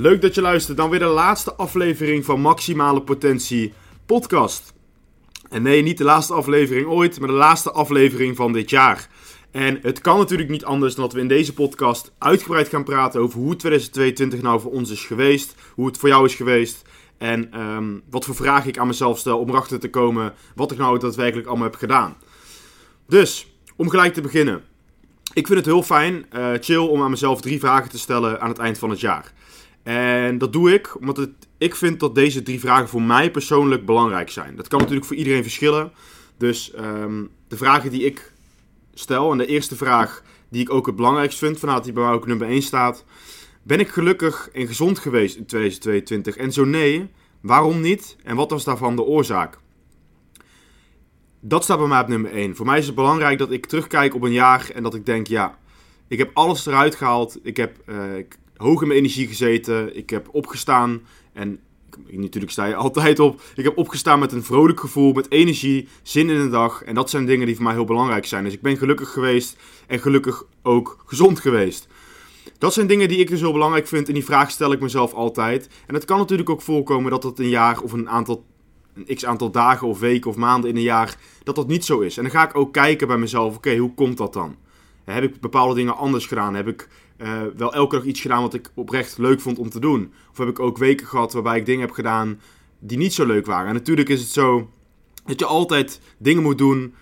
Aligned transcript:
Leuk 0.00 0.20
dat 0.20 0.34
je 0.34 0.40
luistert. 0.40 0.76
Dan 0.76 0.90
weer 0.90 0.98
de 0.98 1.04
laatste 1.04 1.54
aflevering 1.54 2.24
van 2.24 2.40
Maximale 2.40 3.02
Potentie 3.02 3.72
podcast. 4.06 4.72
En 5.48 5.62
nee, 5.62 5.82
niet 5.82 5.98
de 5.98 6.04
laatste 6.04 6.34
aflevering 6.34 6.86
ooit, 6.86 7.18
maar 7.18 7.28
de 7.28 7.34
laatste 7.34 7.70
aflevering 7.70 8.36
van 8.36 8.52
dit 8.52 8.70
jaar. 8.70 9.08
En 9.50 9.78
het 9.82 10.00
kan 10.00 10.18
natuurlijk 10.18 10.48
niet 10.48 10.64
anders 10.64 10.94
dan 10.94 11.04
dat 11.04 11.12
we 11.12 11.20
in 11.20 11.28
deze 11.28 11.54
podcast 11.54 12.12
uitgebreid 12.18 12.68
gaan 12.68 12.84
praten 12.84 13.20
over 13.20 13.38
hoe 13.38 13.56
2022 13.56 14.42
nou 14.42 14.60
voor 14.60 14.72
ons 14.72 14.90
is 14.90 15.04
geweest, 15.04 15.54
hoe 15.74 15.86
het 15.86 15.98
voor 15.98 16.08
jou 16.08 16.24
is 16.24 16.34
geweest 16.34 16.82
en 17.18 17.52
ehm, 17.52 17.98
wat 18.10 18.24
voor 18.24 18.34
vragen 18.34 18.68
ik 18.68 18.78
aan 18.78 18.86
mezelf 18.86 19.18
stel 19.18 19.38
om 19.38 19.48
erachter 19.48 19.80
te 19.80 19.90
komen 19.90 20.34
wat 20.54 20.72
ik 20.72 20.78
nou 20.78 20.98
daadwerkelijk 20.98 21.48
allemaal 21.48 21.66
heb 21.66 21.76
gedaan. 21.76 22.16
Dus, 23.06 23.46
om 23.76 23.88
gelijk 23.88 24.14
te 24.14 24.20
beginnen. 24.20 24.62
Ik 25.32 25.46
vind 25.46 25.58
het 25.58 25.68
heel 25.68 25.82
fijn, 25.82 26.26
uh, 26.32 26.50
chill, 26.60 26.86
om 26.86 27.02
aan 27.02 27.10
mezelf 27.10 27.40
drie 27.40 27.58
vragen 27.58 27.90
te 27.90 27.98
stellen 27.98 28.40
aan 28.40 28.48
het 28.48 28.58
eind 28.58 28.78
van 28.78 28.90
het 28.90 29.00
jaar. 29.00 29.32
En 29.82 30.38
dat 30.38 30.52
doe 30.52 30.72
ik 30.72 31.00
omdat 31.00 31.16
het, 31.16 31.30
ik 31.58 31.74
vind 31.74 32.00
dat 32.00 32.14
deze 32.14 32.42
drie 32.42 32.60
vragen 32.60 32.88
voor 32.88 33.02
mij 33.02 33.30
persoonlijk 33.30 33.86
belangrijk 33.86 34.30
zijn. 34.30 34.56
Dat 34.56 34.68
kan 34.68 34.78
natuurlijk 34.78 35.06
voor 35.06 35.16
iedereen 35.16 35.42
verschillen. 35.42 35.92
Dus 36.36 36.72
um, 36.78 37.30
de 37.48 37.56
vragen 37.56 37.90
die 37.90 38.04
ik 38.04 38.32
stel, 38.94 39.32
en 39.32 39.38
de 39.38 39.46
eerste 39.46 39.76
vraag 39.76 40.22
die 40.48 40.60
ik 40.60 40.72
ook 40.72 40.86
het 40.86 40.96
belangrijkst 40.96 41.38
vind, 41.38 41.58
vanuit 41.58 41.84
die 41.84 41.92
bij 41.92 42.02
mij 42.02 42.12
ook 42.12 42.26
nummer 42.26 42.48
1 42.48 42.62
staat. 42.62 43.04
Ben 43.62 43.80
ik 43.80 43.88
gelukkig 43.88 44.48
en 44.52 44.66
gezond 44.66 44.98
geweest 44.98 45.36
in 45.36 45.46
2022? 45.46 46.36
En 46.36 46.52
zo 46.52 46.64
nee, 46.64 47.10
waarom 47.40 47.80
niet? 47.80 48.16
En 48.22 48.36
wat 48.36 48.50
was 48.50 48.64
daarvan 48.64 48.96
de 48.96 49.02
oorzaak? 49.02 49.58
Dat 51.40 51.64
staat 51.64 51.78
bij 51.78 51.86
mij 51.86 52.00
op 52.00 52.08
nummer 52.08 52.32
1. 52.32 52.56
Voor 52.56 52.66
mij 52.66 52.78
is 52.78 52.86
het 52.86 52.94
belangrijk 52.94 53.38
dat 53.38 53.50
ik 53.50 53.66
terugkijk 53.66 54.14
op 54.14 54.22
een 54.22 54.32
jaar 54.32 54.70
en 54.74 54.82
dat 54.82 54.94
ik 54.94 55.06
denk, 55.06 55.26
ja, 55.26 55.58
ik 56.08 56.18
heb 56.18 56.30
alles 56.34 56.66
eruit 56.66 56.94
gehaald. 56.94 57.38
Ik 57.42 57.56
heb 57.56 57.90
ik, 58.16 58.38
hoog 58.60 58.80
in 58.82 58.86
mijn 58.88 59.00
energie 59.00 59.26
gezeten. 59.26 59.96
Ik 59.96 60.10
heb 60.10 60.28
opgestaan 60.32 61.00
en 61.32 61.60
natuurlijk 62.10 62.52
sta 62.52 62.64
je 62.64 62.74
altijd 62.74 63.18
op. 63.18 63.40
Ik 63.54 63.64
heb 63.64 63.78
opgestaan 63.78 64.18
met 64.18 64.32
een 64.32 64.44
vrolijk 64.44 64.80
gevoel, 64.80 65.12
met 65.12 65.30
energie, 65.30 65.88
zin 66.02 66.30
in 66.30 66.42
de 66.42 66.48
dag. 66.48 66.82
En 66.82 66.94
dat 66.94 67.10
zijn 67.10 67.26
dingen 67.26 67.46
die 67.46 67.54
voor 67.54 67.64
mij 67.64 67.72
heel 67.72 67.84
belangrijk 67.84 68.26
zijn. 68.26 68.44
Dus 68.44 68.52
ik 68.52 68.62
ben 68.62 68.76
gelukkig 68.76 69.12
geweest 69.12 69.56
en 69.86 69.98
gelukkig 69.98 70.44
ook 70.62 71.02
gezond 71.06 71.40
geweest. 71.40 71.88
Dat 72.58 72.72
zijn 72.72 72.86
dingen 72.86 73.08
die 73.08 73.18
ik 73.18 73.28
dus 73.28 73.40
heel 73.40 73.52
belangrijk 73.52 73.86
vind 73.86 74.08
en 74.08 74.14
die 74.14 74.24
vraag 74.24 74.50
stel 74.50 74.72
ik 74.72 74.80
mezelf 74.80 75.12
altijd. 75.12 75.68
En 75.86 75.94
het 75.94 76.04
kan 76.04 76.18
natuurlijk 76.18 76.50
ook 76.50 76.62
voorkomen 76.62 77.10
dat 77.10 77.22
het 77.22 77.38
een 77.38 77.48
jaar 77.48 77.80
of 77.80 77.92
een 77.92 78.08
aantal, 78.08 78.44
een 78.94 79.14
x 79.14 79.24
aantal 79.24 79.50
dagen 79.50 79.86
of 79.86 79.98
weken 79.98 80.30
of 80.30 80.36
maanden 80.36 80.70
in 80.70 80.76
een 80.76 80.82
jaar, 80.82 81.16
dat 81.42 81.54
dat 81.54 81.68
niet 81.68 81.84
zo 81.84 82.00
is. 82.00 82.16
En 82.16 82.22
dan 82.22 82.32
ga 82.32 82.48
ik 82.48 82.56
ook 82.56 82.72
kijken 82.72 83.06
bij 83.06 83.18
mezelf, 83.18 83.56
oké, 83.56 83.76
hoe 83.76 83.94
komt 83.94 84.16
dat 84.16 84.32
dan? 84.32 84.56
Heb 85.04 85.24
ik 85.24 85.40
bepaalde 85.40 85.74
dingen 85.74 85.96
anders 85.96 86.26
gedaan? 86.26 86.54
Heb 86.54 86.68
ik 86.68 86.88
uh, 87.22 87.42
wel 87.56 87.74
elke 87.74 87.96
dag 87.96 88.04
iets 88.04 88.20
gedaan 88.20 88.42
wat 88.42 88.54
ik 88.54 88.70
oprecht 88.74 89.18
leuk 89.18 89.40
vond 89.40 89.58
om 89.58 89.70
te 89.70 89.80
doen? 89.80 90.12
Of 90.30 90.38
heb 90.38 90.48
ik 90.48 90.58
ook 90.58 90.78
weken 90.78 91.06
gehad 91.06 91.32
waarbij 91.32 91.58
ik 91.58 91.66
dingen 91.66 91.80
heb 91.80 91.90
gedaan 91.90 92.40
die 92.78 92.98
niet 92.98 93.14
zo 93.14 93.26
leuk 93.26 93.46
waren? 93.46 93.68
En 93.68 93.74
natuurlijk 93.74 94.08
is 94.08 94.20
het 94.20 94.30
zo 94.30 94.70
dat 95.24 95.38
je 95.38 95.46
altijd 95.46 96.00
dingen 96.18 96.42
moet 96.42 96.58
doen 96.58 96.94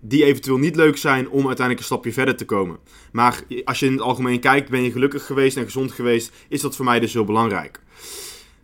die 0.00 0.24
eventueel 0.24 0.58
niet 0.58 0.76
leuk 0.76 0.96
zijn 0.96 1.28
om 1.28 1.46
uiteindelijk 1.46 1.78
een 1.78 1.84
stapje 1.84 2.12
verder 2.12 2.36
te 2.36 2.44
komen. 2.44 2.78
Maar 3.12 3.42
als 3.64 3.78
je 3.78 3.86
in 3.86 3.92
het 3.92 4.00
algemeen 4.00 4.40
kijkt, 4.40 4.70
ben 4.70 4.82
je 4.82 4.92
gelukkig 4.92 5.26
geweest 5.26 5.56
en 5.56 5.64
gezond 5.64 5.92
geweest, 5.92 6.32
is 6.48 6.60
dat 6.60 6.76
voor 6.76 6.84
mij 6.84 7.00
dus 7.00 7.12
heel 7.12 7.24
belangrijk. 7.24 7.80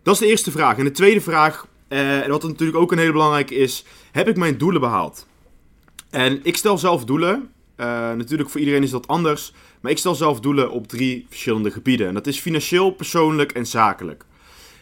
Dat 0.03 0.13
is 0.13 0.19
de 0.19 0.27
eerste 0.27 0.51
vraag. 0.51 0.77
En 0.77 0.83
de 0.83 0.91
tweede 0.91 1.21
vraag, 1.21 1.67
uh, 1.89 2.25
wat 2.25 2.43
natuurlijk 2.43 2.77
ook 2.77 2.91
een 2.91 2.97
hele 2.97 3.11
belangrijke 3.11 3.55
is, 3.55 3.85
heb 4.11 4.27
ik 4.27 4.37
mijn 4.37 4.57
doelen 4.57 4.81
behaald? 4.81 5.27
En 6.09 6.39
ik 6.43 6.57
stel 6.57 6.77
zelf 6.77 7.05
doelen. 7.05 7.49
Uh, 7.77 7.85
natuurlijk 8.13 8.49
voor 8.49 8.59
iedereen 8.59 8.83
is 8.83 8.89
dat 8.89 9.07
anders. 9.07 9.53
Maar 9.85 9.93
ik 9.93 9.99
stel 9.99 10.15
zelf 10.15 10.39
doelen 10.39 10.71
op 10.71 10.87
drie 10.87 11.25
verschillende 11.29 11.71
gebieden. 11.71 12.07
En 12.07 12.13
dat 12.13 12.27
is 12.27 12.39
financieel, 12.39 12.91
persoonlijk 12.91 13.51
en 13.51 13.65
zakelijk. 13.65 14.25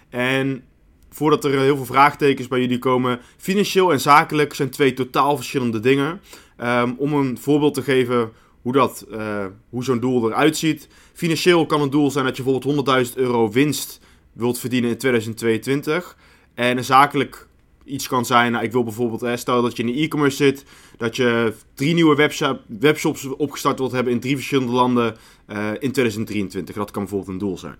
En 0.09 0.63
voordat 1.09 1.43
er 1.43 1.59
heel 1.59 1.75
veel 1.75 1.85
vraagtekens 1.85 2.47
bij 2.47 2.59
jullie 2.59 2.79
komen, 2.79 3.19
financieel 3.37 3.91
en 3.91 3.99
zakelijk 3.99 4.53
zijn 4.53 4.69
twee 4.69 4.93
totaal 4.93 5.35
verschillende 5.35 5.79
dingen. 5.79 6.21
Um, 6.61 6.95
om 6.97 7.13
een 7.13 7.37
voorbeeld 7.37 7.73
te 7.73 7.81
geven 7.81 8.31
hoe, 8.61 8.73
dat, 8.73 9.05
uh, 9.11 9.45
hoe 9.69 9.83
zo'n 9.83 9.99
doel 9.99 10.29
eruit 10.29 10.57
ziet. 10.57 10.87
Financieel 11.13 11.65
kan 11.65 11.81
een 11.81 11.89
doel 11.89 12.11
zijn 12.11 12.25
dat 12.25 12.37
je 12.37 12.43
bijvoorbeeld 12.43 13.07
100.000 13.07 13.13
euro 13.15 13.51
winst 13.51 13.99
wilt 14.33 14.59
verdienen 14.59 14.89
in 14.89 14.97
2022. 14.97 16.17
En 16.53 16.85
zakelijk 16.85 17.47
iets 17.85 18.07
kan 18.07 18.25
zijn. 18.25 18.51
Nou, 18.51 18.63
ik 18.63 18.71
wil 18.71 18.83
bijvoorbeeld, 18.83 19.21
hè, 19.21 19.37
stel 19.37 19.61
dat 19.61 19.77
je 19.77 19.83
in 19.83 19.93
de 19.93 20.01
e-commerce 20.01 20.37
zit, 20.37 20.65
dat 20.97 21.15
je 21.15 21.53
drie 21.73 21.93
nieuwe 21.93 22.15
webshop, 22.15 22.61
webshops 22.67 23.25
opgestart 23.25 23.79
wilt 23.79 23.91
hebben 23.91 24.13
in 24.13 24.19
drie 24.19 24.35
verschillende 24.35 24.71
landen 24.71 25.17
uh, 25.47 25.67
in 25.67 25.91
2023. 25.91 26.75
Dat 26.75 26.91
kan 26.91 27.01
bijvoorbeeld 27.01 27.31
een 27.31 27.47
doel 27.47 27.57
zijn. 27.57 27.75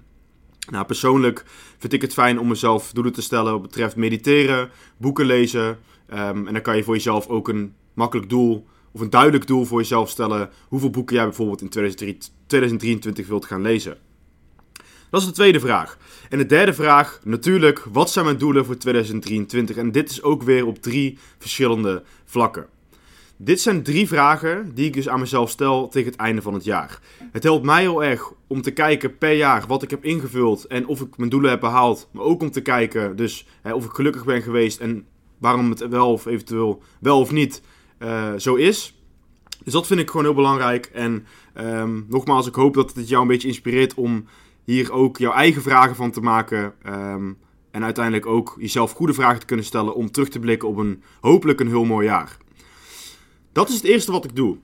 Nou, 0.70 0.86
persoonlijk 0.86 1.46
vind 1.78 1.94
ik 1.94 2.02
het 2.02 2.14
fijn 2.14 2.40
om 2.40 2.48
mezelf 2.48 2.92
doelen 2.92 3.14
te 3.14 3.22
stellen 3.22 3.52
wat 3.52 3.62
betreft 3.62 3.96
mediteren, 3.96 4.70
boeken 4.98 5.26
lezen. 5.26 5.66
Um, 6.14 6.48
en 6.48 6.54
dan 6.54 6.62
kan 6.62 6.76
je 6.78 6.84
voor 6.84 6.94
jezelf 6.94 7.28
ook 7.28 7.48
een 7.48 7.74
makkelijk 7.94 8.30
doel 8.30 8.68
of 8.92 9.02
een 9.02 9.10
duidelijk 9.10 9.48
doel 9.48 9.66
voor 9.66 9.80
jezelf 9.80 10.10
stellen. 10.10 10.50
Hoeveel 10.68 10.90
boeken 10.90 11.16
jij 11.16 11.26
bijvoorbeeld 11.26 11.62
in 11.62 11.70
2023 11.70 13.28
wilt 13.28 13.46
gaan 13.46 13.62
lezen. 13.62 13.98
Dat 15.14 15.22
is 15.22 15.28
de 15.28 15.34
tweede 15.34 15.60
vraag. 15.60 15.98
En 16.30 16.38
de 16.38 16.46
derde 16.46 16.74
vraag, 16.74 17.20
natuurlijk, 17.24 17.86
wat 17.92 18.12
zijn 18.12 18.26
mijn 18.26 18.38
doelen 18.38 18.66
voor 18.66 18.78
2023? 18.78 19.76
En 19.76 19.92
dit 19.92 20.10
is 20.10 20.24
ook 20.24 20.44
weer 20.44 20.66
op 20.66 20.82
drie 20.82 21.18
verschillende 21.38 22.04
vlakken. 22.26 22.66
Dit 23.38 23.62
zijn 23.62 23.84
drie 23.84 24.08
vragen 24.08 24.72
die 24.76 24.86
ik 24.86 24.94
dus 24.94 25.10
aan 25.10 25.20
mezelf 25.20 25.50
stel 25.50 25.88
tegen 25.88 26.12
het 26.12 26.20
einde 26.20 26.42
van 26.42 26.54
het 26.54 26.64
jaar. 26.64 27.00
Het 27.32 27.44
helpt 27.44 27.66
mij 27.66 27.82
heel 27.82 28.04
erg 28.04 28.32
om 28.48 28.62
te 28.62 28.72
kijken 28.72 29.18
per 29.18 29.34
jaar 29.34 29.64
wat 29.68 29.84
ik 29.84 29.90
heb 29.90 30.04
ingevuld 30.06 30.66
en 30.66 30.88
of 30.88 31.02
ik 31.02 31.18
mijn 31.18 31.30
doelen 31.30 31.50
heb 31.50 31.60
behaald. 31.60 32.10
Maar 32.12 32.24
ook 32.24 32.42
om 32.42 32.52
te 32.52 32.62
kijken 32.62 33.16
dus 33.16 33.46
hè, 33.62 33.74
of 33.74 33.86
ik 33.86 33.92
gelukkig 33.92 34.26
ben 34.26 34.42
geweest 34.42 34.80
en 34.80 35.06
waarom 35.38 35.70
het 35.70 35.88
wel 35.88 36.12
of 36.12 36.26
eventueel 36.26 36.82
wel 37.00 37.20
of 37.20 37.32
niet 37.32 37.62
uh, 38.00 38.34
zo 38.38 38.56
is. 38.56 38.96
Dus 39.64 39.74
dat 39.74 39.88
vind 39.88 40.00
ik 40.00 40.10
gewoon 40.10 40.26
heel 40.26 40.36
belangrijk. 40.36 40.86
En 40.86 41.26
um, 41.58 42.06
nogmaals, 42.10 42.48
ik 42.48 42.56
hoop 42.56 42.74
dat 42.74 42.94
het 42.96 43.10
jou 43.10 43.22
een 43.22 43.28
beetje 43.28 43.48
inspireert 43.48 43.94
om 43.94 44.26
hier 44.64 44.92
ook 44.92 45.18
jouw 45.18 45.34
eigen 45.34 45.62
vragen 45.62 45.96
van 45.96 46.12
te 46.12 46.22
maken. 46.22 46.74
Um, 46.88 47.38
en 47.72 47.84
uiteindelijk 47.84 48.26
ook 48.26 48.56
jezelf 48.60 48.92
goede 48.92 49.14
vragen 49.14 49.40
te 49.40 49.46
kunnen 49.46 49.66
stellen 49.66 49.96
om 49.96 50.12
terug 50.12 50.30
te 50.30 50.40
blikken 50.40 50.68
op 50.68 50.78
een 50.78 51.04
hopelijk 51.22 51.60
een 51.60 51.68
heel 51.68 51.86
mooi 51.86 52.08
jaar. 52.08 52.38
Dat 53.52 53.70
is 53.70 53.76
het 53.76 53.84
eerste 53.84 54.12
wat 54.12 54.26
ik 54.26 54.36
doe. 54.36 54.58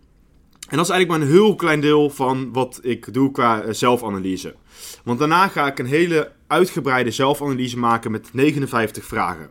En 0.70 0.78
dat 0.78 0.86
is 0.86 0.92
eigenlijk 0.92 1.10
maar 1.10 1.30
een 1.30 1.36
heel 1.36 1.56
klein 1.56 1.82
deel 1.82 2.10
van 2.10 2.54
wat 2.54 2.80
ik 2.82 3.14
doe 3.14 3.32
qua 3.32 3.62
eh, 3.62 3.74
zelfanalyse. 3.74 4.56
Want 5.04 5.20
daarna 5.20 5.48
ga 5.48 5.68
ik 5.68 5.80
een 5.80 5.86
hele 5.86 6.32
uitgebreide 6.48 7.12
zelfanalyse 7.12 7.78
maken 7.78 8.12
met 8.12 8.30
59 8.34 9.06
vragen. 9.06 9.50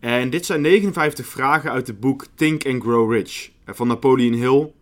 En 0.00 0.30
dit 0.30 0.46
zijn 0.46 0.60
59 0.60 1.26
vragen 1.26 1.70
uit 1.70 1.86
het 1.86 2.00
boek 2.00 2.26
Think 2.34 2.66
and 2.66 2.82
Grow 2.82 3.12
Rich 3.12 3.50
eh, 3.64 3.74
van 3.74 3.86
Napoleon 3.86 4.32
Hill. 4.32 4.72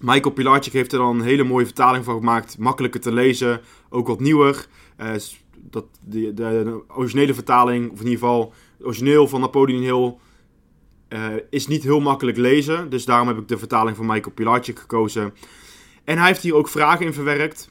Michael 0.00 0.34
Pilarczyk 0.34 0.72
heeft 0.72 0.92
er 0.92 0.98
dan 0.98 1.18
een 1.18 1.24
hele 1.24 1.44
mooie 1.44 1.64
vertaling 1.64 2.04
van 2.04 2.14
gemaakt. 2.14 2.58
Makkelijker 2.58 3.00
te 3.00 3.12
lezen, 3.12 3.60
ook 3.92 4.06
wat 4.06 4.20
nieuwer. 4.20 4.66
Uh, 5.00 5.12
dat, 5.56 5.84
de, 6.00 6.34
de, 6.34 6.82
originele 6.88 7.34
vertaling, 7.34 7.90
of 7.90 7.98
in 7.98 8.04
ieder 8.04 8.18
geval 8.18 8.52
origineel 8.80 9.28
van 9.28 9.40
Napoleon 9.40 9.82
Hill, 9.82 10.14
uh, 11.08 11.42
is 11.50 11.66
niet 11.66 11.82
heel 11.82 12.00
makkelijk 12.00 12.36
lezen. 12.36 12.90
Dus 12.90 13.04
daarom 13.04 13.28
heb 13.28 13.38
ik 13.38 13.48
de 13.48 13.58
vertaling 13.58 13.96
van 13.96 14.06
Michael 14.06 14.34
Pilarczyk 14.34 14.78
gekozen. 14.78 15.34
En 16.04 16.18
hij 16.18 16.26
heeft 16.26 16.42
hier 16.42 16.54
ook 16.54 16.68
vragen 16.68 17.06
in 17.06 17.12
verwerkt. 17.12 17.70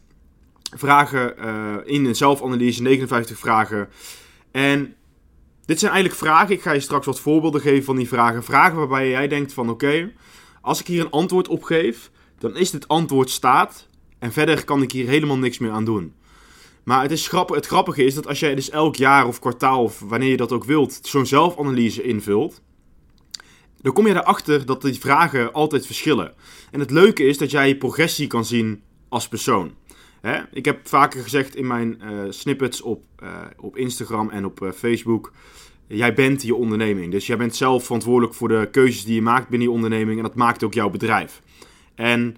Vragen 0.75 1.35
uh, 1.39 1.75
in 1.83 2.06
een 2.06 2.15
zelfanalyse, 2.15 2.81
59 2.81 3.38
vragen. 3.38 3.89
En 4.51 4.95
dit 5.65 5.79
zijn 5.79 5.91
eigenlijk 5.91 6.21
vragen, 6.21 6.56
ik 6.56 6.62
ga 6.62 6.71
je 6.71 6.79
straks 6.79 7.06
wat 7.06 7.19
voorbeelden 7.19 7.62
geven 7.62 7.83
van 7.83 7.95
die 7.95 8.07
vragen. 8.07 8.44
Vragen 8.44 8.77
waarbij 8.77 9.09
jij 9.09 9.27
denkt 9.27 9.53
van 9.53 9.69
oké, 9.69 10.12
als 10.62 10.79
ik 10.79 10.88
hier 10.88 11.01
een 11.01 11.12
antwoord 11.12 11.47
op 11.47 11.63
geef, 11.63 12.12
dan 12.39 12.57
is 12.57 12.71
dit 12.71 12.88
antwoord 12.88 13.29
staat. 13.29 13.88
En 14.21 14.31
verder 14.31 14.63
kan 14.63 14.81
ik 14.81 14.91
hier 14.91 15.07
helemaal 15.07 15.38
niks 15.38 15.57
meer 15.57 15.71
aan 15.71 15.85
doen. 15.85 16.13
Maar 16.83 17.01
het, 17.01 17.12
is 17.12 17.27
grappig, 17.27 17.56
het 17.56 17.65
grappige 17.65 18.03
is 18.03 18.13
dat 18.15 18.27
als 18.27 18.39
jij 18.39 18.56
dus 18.56 18.69
elk 18.69 18.95
jaar 18.95 19.27
of 19.27 19.39
kwartaal 19.39 19.83
of 19.83 20.00
wanneer 20.00 20.29
je 20.29 20.38
dat 20.38 20.51
ook 20.51 20.63
wilt, 20.63 21.00
zo'n 21.01 21.25
zelfanalyse 21.25 22.03
invult, 22.03 22.62
dan 23.81 23.94
kom 23.94 24.07
je 24.07 24.13
erachter 24.13 24.65
dat 24.65 24.81
die 24.81 25.00
vragen 25.00 25.53
altijd 25.53 25.85
verschillen. 25.85 26.33
En 26.71 26.79
het 26.79 26.91
leuke 26.91 27.23
is 27.23 27.38
dat 27.38 27.51
jij 27.51 27.68
je 27.68 27.77
progressie 27.77 28.27
kan 28.27 28.45
zien 28.45 28.81
als 29.09 29.27
persoon. 29.27 29.73
Ik 30.51 30.65
heb 30.65 30.88
vaker 30.88 31.23
gezegd 31.23 31.56
in 31.56 31.68
mijn 31.68 32.01
uh, 32.03 32.19
snippets 32.29 32.81
op, 32.81 33.03
uh, 33.23 33.29
op 33.57 33.77
Instagram 33.77 34.29
en 34.29 34.45
op 34.45 34.62
uh, 34.62 34.71
Facebook. 34.71 35.31
Jij 35.88 36.13
bent 36.13 36.41
je 36.41 36.56
onderneming. 36.56 37.12
Dus 37.12 37.27
jij 37.27 37.38
bent 37.38 37.56
zelf 37.56 37.83
verantwoordelijk 37.83 38.33
voor 38.33 38.47
de 38.47 38.68
keuzes 38.71 39.03
die 39.03 39.15
je 39.15 39.21
maakt 39.21 39.50
binnen 39.50 39.68
je 39.68 39.73
onderneming. 39.73 40.18
En 40.18 40.23
dat 40.23 40.35
maakt 40.35 40.63
ook 40.63 40.73
jouw 40.73 40.89
bedrijf. 40.89 41.41
En 41.95 42.38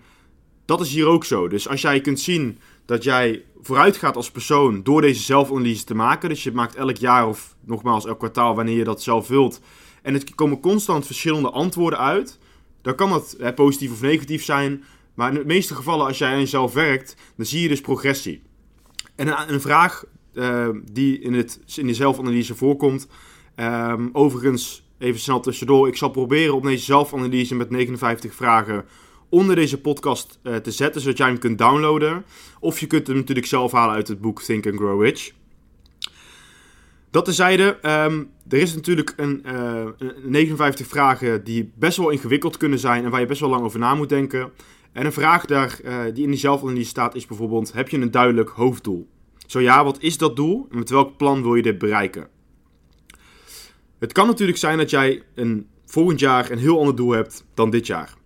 dat 0.66 0.82
is 0.82 0.94
hier 0.94 1.06
ook 1.06 1.26
zo. 1.26 1.48
Dus 1.48 1.68
als 1.68 1.82
jij 1.82 2.02
kunt 2.02 2.20
zien 2.20 2.60
dat 2.86 3.04
jij 3.04 3.44
vooruit 3.62 3.98
gaat 3.98 4.16
als 4.16 4.32
persoon 4.32 4.84
door 4.84 5.02
deze 5.02 5.22
zelfanalyse 5.22 5.84
te 5.84 5.96
maken. 5.96 6.30
Dus 6.30 6.44
je 6.44 6.52
maakt 6.52 6.76
elk 6.76 6.98
jaar 6.98 7.28
of 7.28 7.56
nogmaals 7.66 8.06
elk 8.06 8.18
kwartaal 8.18 8.56
wanneer 8.56 8.78
je 8.78 8.84
dat 8.84 9.02
zelf 9.02 9.28
wilt. 9.28 9.62
En 10.02 10.14
het 10.14 10.36
komen 10.36 10.60
constant 10.60 11.06
verschillende 11.06 11.50
antwoorden 11.50 12.00
uit. 12.00 12.40
Dan 12.82 12.96
kan 12.96 13.10
dat 13.10 13.36
hè, 13.38 13.54
positief 13.54 13.92
of 13.92 14.02
negatief 14.02 14.44
zijn. 14.44 14.84
Maar 15.14 15.30
in 15.30 15.40
de 15.40 15.46
meeste 15.46 15.76
gevallen, 15.76 16.06
als 16.06 16.18
jij 16.18 16.32
aan 16.32 16.40
jezelf 16.40 16.74
werkt, 16.74 17.16
dan 17.36 17.46
zie 17.46 17.62
je 17.62 17.68
dus 17.68 17.82
progressie. 17.82 18.42
En 19.16 19.28
een, 19.28 19.54
een 19.54 19.62
vraag 19.62 20.04
uh, 20.34 20.70
die 20.92 21.20
in, 21.20 21.34
het, 21.34 21.60
in 21.76 21.88
de 21.88 21.94
zelfanalyse 21.94 22.56
voorkomt. 22.56 23.08
Um, 23.56 24.10
overigens, 24.14 24.84
even 24.98 25.20
snel 25.20 25.40
tussendoor. 25.40 25.88
Ik 25.88 25.98
zal 25.98 26.10
proberen 26.10 26.56
om 26.56 26.62
deze 26.62 26.84
zelfanalyse 26.84 27.56
met 27.56 27.70
59 27.70 28.34
vragen 28.34 28.86
onder 29.34 29.56
deze 29.56 29.82
podcast 29.82 30.40
uh, 30.44 30.56
te 30.56 30.72
zetten, 30.72 31.02
zodat 31.02 31.18
jij 31.18 31.28
hem 31.28 31.38
kunt 31.40 31.58
downloaden. 31.58 32.26
Of 32.60 32.80
je 32.80 32.88
kunt 32.88 33.08
hem 33.08 33.16
natuurlijk 33.16 33.48
zelf 33.48 33.72
halen 33.72 33.96
uit 33.96 34.08
het 34.08 34.22
boek 34.22 34.42
Think 34.42 34.66
and 34.66 34.76
Grow 34.76 35.04
Rich. 35.04 35.32
Dat 37.12 37.26
tezijde, 37.26 37.78
um, 37.82 38.30
er 38.50 38.58
is 38.58 38.74
natuurlijk 38.74 39.14
een, 39.16 39.46
uh, 39.46 39.86
59 40.24 40.88
vragen 40.88 41.44
die 41.44 41.72
best 41.76 41.98
wel 41.98 42.10
ingewikkeld 42.10 42.58
kunnen 42.58 42.80
zijn 42.80 43.04
en 43.04 43.12
waar 43.12 43.20
je 43.20 43.26
best 43.26 43.40
wel 43.40 43.50
lang 43.50 43.64
over 43.64 43.80
na 43.80 43.96
moet 43.96 44.10
denken. 44.10 44.52
En 44.92 45.06
een 45.06 45.14
vraag 45.14 45.46
daar, 45.46 45.80
uh, 45.84 46.04
die 46.14 46.24
in 46.24 46.30
die 46.30 46.40
zelfanalyse 46.40 46.90
staat 46.90 47.16
is 47.16 47.26
bijvoorbeeld, 47.26 47.74
heb 47.74 47.90
je 47.90 47.98
een 47.98 48.12
duidelijk 48.12 48.50
hoofddoel? 48.50 49.08
Zo 49.48 49.60
ja, 49.60 49.84
wat 49.84 50.02
is 50.02 50.18
dat 50.18 50.36
doel 50.36 50.68
en 50.72 50.78
met 50.78 50.90
welk 50.90 51.18
plan 51.18 51.42
wil 51.42 51.56
je 51.56 51.62
dit 51.62 51.78
bereiken? 51.78 52.28
Het 54.00 54.12
kan 54.12 54.28
natuurlijk 54.28 54.58
zijn 54.58 54.78
dat 54.78 54.90
jij 54.90 55.24
een, 55.36 55.68
volgend 55.86 56.20
jaar 56.20 56.52
een 56.52 56.58
heel 56.58 56.80
ander 56.80 56.96
doel 56.96 57.12
hebt 57.12 57.46
dan 57.54 57.70
dit 57.70 57.88
jaar. 57.88 58.22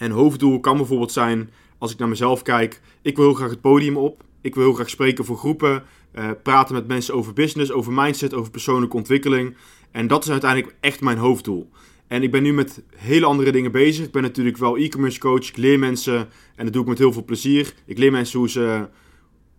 En 0.00 0.10
hoofddoel 0.10 0.60
kan 0.60 0.76
bijvoorbeeld 0.76 1.12
zijn, 1.12 1.50
als 1.78 1.92
ik 1.92 1.98
naar 1.98 2.08
mezelf 2.08 2.42
kijk, 2.42 2.80
ik 3.02 3.16
wil 3.16 3.24
heel 3.24 3.34
graag 3.34 3.50
het 3.50 3.60
podium 3.60 3.96
op. 3.96 4.24
Ik 4.40 4.54
wil 4.54 4.64
heel 4.64 4.72
graag 4.72 4.90
spreken 4.90 5.24
voor 5.24 5.36
groepen, 5.36 5.82
uh, 6.14 6.30
praten 6.42 6.74
met 6.74 6.86
mensen 6.86 7.14
over 7.14 7.32
business, 7.32 7.72
over 7.72 7.92
mindset, 7.92 8.34
over 8.34 8.50
persoonlijke 8.50 8.96
ontwikkeling. 8.96 9.56
En 9.90 10.06
dat 10.06 10.24
is 10.24 10.30
uiteindelijk 10.30 10.74
echt 10.80 11.00
mijn 11.00 11.18
hoofddoel. 11.18 11.70
En 12.06 12.22
ik 12.22 12.30
ben 12.30 12.42
nu 12.42 12.52
met 12.52 12.82
hele 12.96 13.26
andere 13.26 13.52
dingen 13.52 13.72
bezig. 13.72 14.06
Ik 14.06 14.12
ben 14.12 14.22
natuurlijk 14.22 14.56
wel 14.56 14.76
e-commerce 14.76 15.18
coach. 15.18 15.48
Ik 15.48 15.56
leer 15.56 15.78
mensen, 15.78 16.28
en 16.56 16.64
dat 16.64 16.72
doe 16.72 16.82
ik 16.82 16.88
met 16.88 16.98
heel 16.98 17.12
veel 17.12 17.24
plezier. 17.24 17.74
Ik 17.86 17.98
leer 17.98 18.12
mensen 18.12 18.38
hoe 18.38 18.50
ze, 18.50 18.88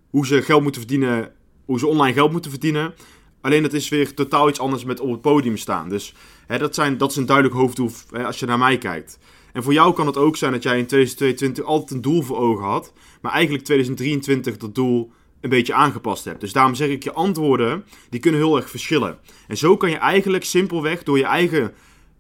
hoe 0.10 0.26
ze 0.26 0.42
geld 0.42 0.62
moeten 0.62 0.82
verdienen, 0.82 1.32
hoe 1.66 1.80
ze 1.80 1.88
online 1.88 2.14
geld 2.14 2.32
moeten 2.32 2.52
verdienen. 2.52 2.94
Alleen 3.42 3.62
dat 3.62 3.74
is 3.74 3.90
weer 3.90 4.14
totaal 4.14 4.50
iets 4.50 4.60
anders 4.60 4.84
met 4.84 5.00
op 5.00 5.12
het 5.12 5.22
podium 5.22 5.58
staan. 5.58 5.90
Dus 5.90 6.14
hè, 6.48 6.58
dat, 6.58 6.76
zijn, 6.76 6.98
dat 6.98 7.10
is 7.10 7.16
een 7.16 7.26
duidelijk 7.26 7.56
hoofddoel 7.56 7.92
hè, 8.12 8.26
als 8.26 8.40
je 8.40 8.46
naar 8.46 8.58
mij 8.58 8.78
kijkt. 8.78 9.20
En 9.54 9.64
voor 9.64 9.74
jou 9.74 9.94
kan 9.94 10.08
het 10.08 10.18
ook 10.18 10.38
zijn 10.38 10.52
dat 10.52 10.64
jij 10.64 10.78
in 10.78 10.86
2022 10.86 11.66
altijd 11.66 11.92
een 11.92 12.02
doel 12.02 12.22
voor 12.22 12.38
ogen 12.38 12.66
had, 12.66 12.94
maar 13.22 13.32
eigenlijk 13.32 13.64
2023 13.64 14.58
dat 14.58 14.76
doel 14.76 15.12
een 15.42 15.50
beetje 15.50 15.74
aangepast 15.74 16.26
hebt. 16.26 16.42
Dus 16.42 16.54
daarom 16.54 16.76
zeg 16.76 16.90
ik, 16.90 17.04
je 17.04 17.14
antwoorden, 17.14 17.86
die 18.10 18.20
kunnen 18.20 18.40
heel 18.40 18.56
erg 18.56 18.70
verschillen. 18.70 19.18
En 19.48 19.58
zo 19.58 19.78
kan 19.78 19.90
je 19.90 19.98
eigenlijk 19.98 20.44
simpelweg 20.44 21.04
door 21.04 21.18
je 21.18 21.26
eigen 21.26 21.74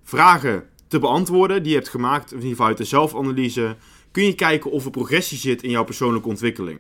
vragen 0.04 0.64
te 0.88 1.00
beantwoorden, 1.00 1.64
die 1.64 1.72
je 1.72 1.78
hebt 1.78 1.90
gemaakt, 1.90 2.32
in 2.32 2.36
ieder 2.36 2.50
geval 2.50 2.68
uit 2.68 2.78
de 2.78 2.84
zelfanalyse, 2.84 3.76
kun 4.12 4.24
je 4.24 4.36
kijken 4.36 4.72
of 4.72 4.86
er 4.86 4.92
progressie 4.92 5.38
zit 5.38 5.64
in 5.64 5.70
jouw 5.70 5.84
persoonlijke 5.84 6.28
ontwikkeling. 6.28 6.80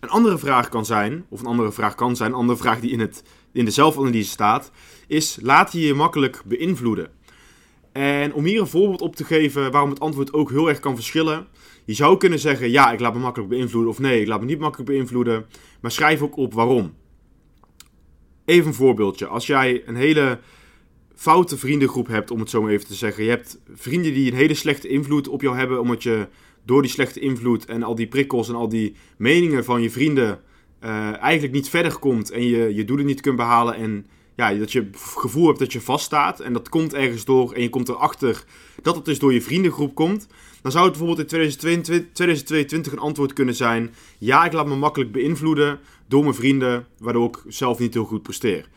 Een 0.00 0.08
andere 0.08 0.38
vraag 0.38 0.68
kan 0.68 0.84
zijn, 0.84 1.24
of 1.28 1.40
een 1.40 1.46
andere 1.46 1.72
vraag 1.72 1.94
kan 1.94 2.16
zijn, 2.16 2.30
een 2.30 2.38
andere 2.38 2.58
vraag 2.58 2.80
die 2.80 2.90
in, 2.90 3.00
het, 3.00 3.22
in 3.52 3.64
de 3.64 3.70
zelfanalyse 3.70 4.30
staat, 4.30 4.70
is 5.06 5.38
laat 5.42 5.72
je 5.72 5.80
je 5.80 5.94
makkelijk 5.94 6.42
beïnvloeden. 6.44 7.10
En 7.92 8.34
om 8.34 8.44
hier 8.44 8.60
een 8.60 8.66
voorbeeld 8.66 9.00
op 9.00 9.16
te 9.16 9.24
geven 9.24 9.70
waarom 9.70 9.90
het 9.90 10.00
antwoord 10.00 10.32
ook 10.32 10.50
heel 10.50 10.68
erg 10.68 10.80
kan 10.80 10.94
verschillen. 10.94 11.46
Je 11.84 11.94
zou 11.94 12.16
kunnen 12.16 12.38
zeggen, 12.38 12.70
ja, 12.70 12.92
ik 12.92 13.00
laat 13.00 13.14
me 13.14 13.20
makkelijk 13.20 13.50
beïnvloeden. 13.50 13.90
Of 13.90 13.98
nee, 13.98 14.20
ik 14.20 14.26
laat 14.26 14.40
me 14.40 14.46
niet 14.46 14.58
makkelijk 14.58 14.90
beïnvloeden. 14.90 15.46
Maar 15.80 15.90
schrijf 15.90 16.22
ook 16.22 16.36
op 16.36 16.54
waarom. 16.54 16.94
Even 18.44 18.66
een 18.66 18.74
voorbeeldje. 18.74 19.26
Als 19.26 19.46
jij 19.46 19.82
een 19.86 19.96
hele 19.96 20.38
foute 21.14 21.58
vriendengroep 21.58 22.06
hebt, 22.06 22.30
om 22.30 22.40
het 22.40 22.50
zo 22.50 22.62
maar 22.62 22.70
even 22.70 22.86
te 22.86 22.94
zeggen. 22.94 23.24
Je 23.24 23.30
hebt 23.30 23.60
vrienden 23.74 24.14
die 24.14 24.30
een 24.30 24.36
hele 24.36 24.54
slechte 24.54 24.88
invloed 24.88 25.28
op 25.28 25.40
jou 25.40 25.56
hebben, 25.56 25.80
omdat 25.80 26.02
je 26.02 26.28
door 26.64 26.82
die 26.82 26.90
slechte 26.90 27.20
invloed 27.20 27.64
en 27.64 27.82
al 27.82 27.94
die 27.94 28.06
prikkels 28.06 28.48
en 28.48 28.54
al 28.54 28.68
die 28.68 28.94
meningen 29.16 29.64
van 29.64 29.82
je 29.82 29.90
vrienden 29.90 30.40
uh, 30.84 31.22
eigenlijk 31.22 31.52
niet 31.52 31.68
verder 31.68 31.98
komt 31.98 32.30
en 32.30 32.46
je 32.46 32.74
je 32.74 32.84
doelen 32.84 33.06
niet 33.06 33.20
kunt 33.20 33.36
behalen 33.36 33.74
en 33.74 34.06
ja, 34.40 34.58
dat 34.58 34.72
je 34.72 34.90
gevoel 34.94 35.46
hebt 35.46 35.58
dat 35.58 35.72
je 35.72 35.80
vaststaat 35.80 36.40
en 36.40 36.52
dat 36.52 36.68
komt 36.68 36.94
ergens 36.94 37.24
door 37.24 37.52
en 37.52 37.62
je 37.62 37.68
komt 37.68 37.88
erachter 37.88 38.44
dat 38.82 38.96
het 38.96 39.04
dus 39.04 39.18
door 39.18 39.32
je 39.32 39.42
vriendengroep 39.42 39.94
komt, 39.94 40.26
dan 40.62 40.72
zou 40.72 40.84
het 40.84 40.92
bijvoorbeeld 40.92 41.20
in 41.20 41.26
2022, 41.26 42.12
2022 42.12 42.92
een 42.92 42.98
antwoord 42.98 43.32
kunnen 43.32 43.54
zijn: 43.54 43.94
ja, 44.18 44.44
ik 44.44 44.52
laat 44.52 44.66
me 44.66 44.76
makkelijk 44.76 45.12
beïnvloeden 45.12 45.78
door 46.08 46.22
mijn 46.22 46.34
vrienden, 46.34 46.86
waardoor 46.98 47.28
ik 47.28 47.38
zelf 47.46 47.78
niet 47.78 47.94
heel 47.94 48.04
goed 48.04 48.22
presteer. 48.22 48.68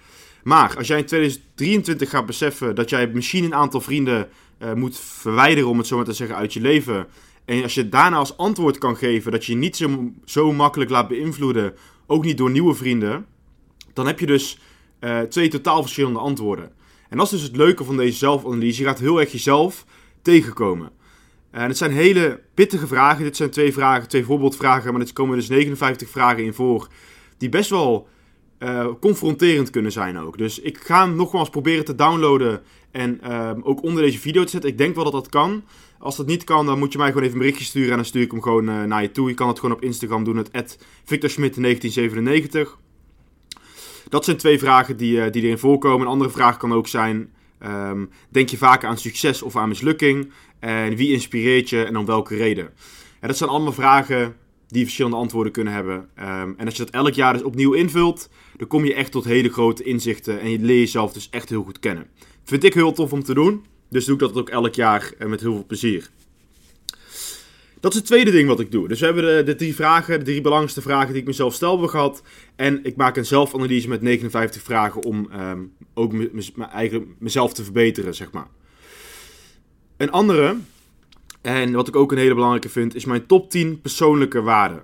Maar 0.43 0.77
als 0.77 0.87
jij 0.87 0.97
in 0.97 1.05
2023 1.05 2.09
gaat 2.09 2.25
beseffen 2.25 2.75
dat 2.75 2.89
jij 2.89 3.07
misschien 3.07 3.43
een 3.43 3.55
aantal 3.55 3.81
vrienden 3.81 4.29
uh, 4.59 4.73
moet 4.73 4.99
verwijderen, 4.99 5.69
om 5.69 5.77
het 5.77 5.87
zo 5.87 5.95
maar 5.95 6.05
te 6.05 6.13
zeggen, 6.13 6.35
uit 6.35 6.53
je 6.53 6.61
leven. 6.61 7.07
En 7.45 7.63
als 7.63 7.73
je 7.73 7.89
daarna 7.89 8.17
als 8.17 8.37
antwoord 8.37 8.77
kan 8.77 8.97
geven 8.97 9.31
dat 9.31 9.45
je 9.45 9.51
je 9.51 9.57
niet 9.57 9.75
zo, 9.75 10.11
zo 10.25 10.51
makkelijk 10.51 10.89
laat 10.89 11.07
beïnvloeden, 11.07 11.73
ook 12.05 12.23
niet 12.23 12.37
door 12.37 12.51
nieuwe 12.51 12.73
vrienden, 12.73 13.25
dan 13.93 14.07
heb 14.07 14.19
je 14.19 14.25
dus 14.25 14.59
uh, 15.03 15.19
twee 15.19 15.47
totaal 15.47 15.81
verschillende 15.81 16.19
antwoorden. 16.19 16.71
En 17.09 17.17
dat 17.17 17.25
is 17.25 17.31
dus 17.31 17.41
het 17.41 17.55
leuke 17.55 17.83
van 17.83 17.97
deze 17.97 18.17
zelfanalyse. 18.17 18.81
Je 18.81 18.87
gaat 18.87 18.99
heel 18.99 19.19
erg 19.19 19.31
jezelf 19.31 19.85
tegenkomen. 20.21 20.91
En 21.51 21.67
het 21.67 21.77
zijn 21.77 21.91
hele 21.91 22.41
pittige 22.53 22.87
vragen. 22.87 23.23
Dit 23.23 23.35
zijn 23.35 23.49
twee 23.49 23.73
vragen, 23.73 24.07
twee 24.07 24.23
voorbeeldvragen, 24.23 24.93
maar 24.93 25.01
er 25.01 25.13
komen 25.13 25.37
dus 25.37 25.47
59 25.47 26.09
vragen 26.09 26.43
in 26.43 26.53
voor. 26.53 26.87
Die 27.37 27.49
best 27.49 27.69
wel 27.69 28.07
uh, 28.59 28.87
confronterend 29.01 29.69
kunnen 29.69 29.91
zijn 29.91 30.19
ook. 30.19 30.37
Dus 30.37 30.59
ik 30.59 30.77
ga 30.77 31.05
hem 31.05 31.15
nogmaals 31.15 31.49
proberen 31.49 31.85
te 31.85 31.95
downloaden 31.95 32.61
en 32.91 33.19
uh, 33.23 33.51
ook 33.61 33.83
onder 33.83 34.03
deze 34.03 34.19
video 34.19 34.43
te 34.43 34.49
zetten. 34.49 34.69
Ik 34.69 34.77
denk 34.77 34.95
wel 34.95 35.03
dat 35.03 35.13
dat 35.13 35.29
kan. 35.29 35.63
Als 35.99 36.15
dat 36.15 36.25
niet 36.27 36.43
kan, 36.43 36.65
dan 36.65 36.79
moet 36.79 36.91
je 36.91 36.97
mij 36.97 37.07
gewoon 37.07 37.23
even 37.23 37.35
een 37.35 37.41
berichtje 37.41 37.65
sturen 37.65 37.89
en 37.89 37.95
dan 37.95 38.05
stuur 38.05 38.21
ik 38.21 38.31
hem 38.31 38.41
gewoon 38.41 38.87
naar 38.87 39.01
je 39.01 39.11
toe. 39.11 39.29
Je 39.29 39.35
kan 39.35 39.47
het 39.47 39.59
gewoon 39.59 39.75
op 39.75 39.83
Instagram 39.83 40.23
doen, 40.23 40.45
het 40.51 40.77
VictorSmit1997. 41.05 42.83
Dat 44.09 44.25
zijn 44.25 44.37
twee 44.37 44.59
vragen 44.59 44.97
die, 44.97 45.17
uh, 45.17 45.31
die 45.31 45.43
erin 45.43 45.57
voorkomen. 45.57 46.01
Een 46.01 46.13
andere 46.13 46.29
vraag 46.29 46.57
kan 46.57 46.73
ook 46.73 46.87
zijn: 46.87 47.33
um, 47.65 48.09
denk 48.29 48.49
je 48.49 48.57
vaker 48.57 48.89
aan 48.89 48.97
succes 48.97 49.41
of 49.41 49.55
aan 49.55 49.69
mislukking? 49.69 50.31
En 50.59 50.95
wie 50.95 51.11
inspireert 51.11 51.69
je 51.69 51.83
en 51.83 51.97
om 51.97 52.05
welke 52.05 52.35
reden? 52.35 52.69
En 53.19 53.27
dat 53.27 53.37
zijn 53.37 53.49
allemaal 53.49 53.73
vragen 53.73 54.35
die 54.67 54.83
verschillende 54.83 55.17
antwoorden 55.17 55.51
kunnen 55.51 55.73
hebben. 55.73 55.95
Um, 56.19 56.53
en 56.57 56.65
als 56.65 56.75
je 56.75 56.83
dat 56.83 56.93
elk 56.93 57.13
jaar 57.13 57.33
dus 57.33 57.43
opnieuw 57.43 57.73
invult, 57.73 58.29
dan 58.57 58.67
kom 58.67 58.85
je 58.85 58.93
echt 58.93 59.11
tot 59.11 59.23
hele 59.23 59.49
grote 59.49 59.83
inzichten 59.83 60.39
en 60.39 60.49
je 60.49 60.59
leert 60.59 60.79
jezelf 60.79 61.13
dus 61.13 61.29
echt 61.29 61.49
heel 61.49 61.63
goed 61.63 61.79
kennen. 61.79 62.07
Vind 62.43 62.63
ik 62.63 62.73
heel 62.73 62.93
tof 62.93 63.13
om 63.13 63.23
te 63.23 63.33
doen, 63.33 63.65
dus 63.89 64.05
doe 64.05 64.13
ik 64.13 64.19
dat 64.19 64.37
ook 64.37 64.49
elk 64.49 64.75
jaar 64.75 65.11
en 65.17 65.29
met 65.29 65.41
heel 65.41 65.53
veel 65.53 65.65
plezier. 65.65 66.09
Dat 67.83 67.91
is 67.91 67.97
het 67.97 68.07
tweede 68.07 68.31
ding 68.31 68.47
wat 68.47 68.59
ik 68.59 68.71
doe. 68.71 68.87
Dus 68.87 68.99
we 68.99 69.05
hebben 69.05 69.45
de, 69.45 69.55
drie 69.55 69.75
vragen, 69.75 70.19
de 70.19 70.25
drie 70.25 70.41
belangrijkste 70.41 70.81
vragen 70.81 71.11
die 71.11 71.21
ik 71.21 71.27
mezelf 71.27 71.53
stel 71.53 71.81
heb 71.81 71.89
gehad. 71.89 72.23
En 72.55 72.79
ik 72.83 72.95
maak 72.95 73.17
een 73.17 73.25
zelfanalyse 73.25 73.87
met 73.87 74.01
59 74.01 74.61
vragen 74.61 75.03
om 75.03 75.29
um, 75.39 75.73
ook 75.93 76.13
eigenlijk 76.71 77.09
mezelf 77.19 77.53
te 77.53 77.63
verbeteren, 77.63 78.15
zeg 78.15 78.31
maar. 78.31 78.47
Een 79.97 80.11
andere, 80.11 80.55
en 81.41 81.71
wat 81.71 81.87
ik 81.87 81.95
ook 81.95 82.11
een 82.11 82.17
hele 82.17 82.33
belangrijke 82.33 82.69
vind, 82.69 82.95
is 82.95 83.05
mijn 83.05 83.25
top 83.25 83.49
10 83.49 83.81
persoonlijke 83.81 84.41
waarden. 84.41 84.83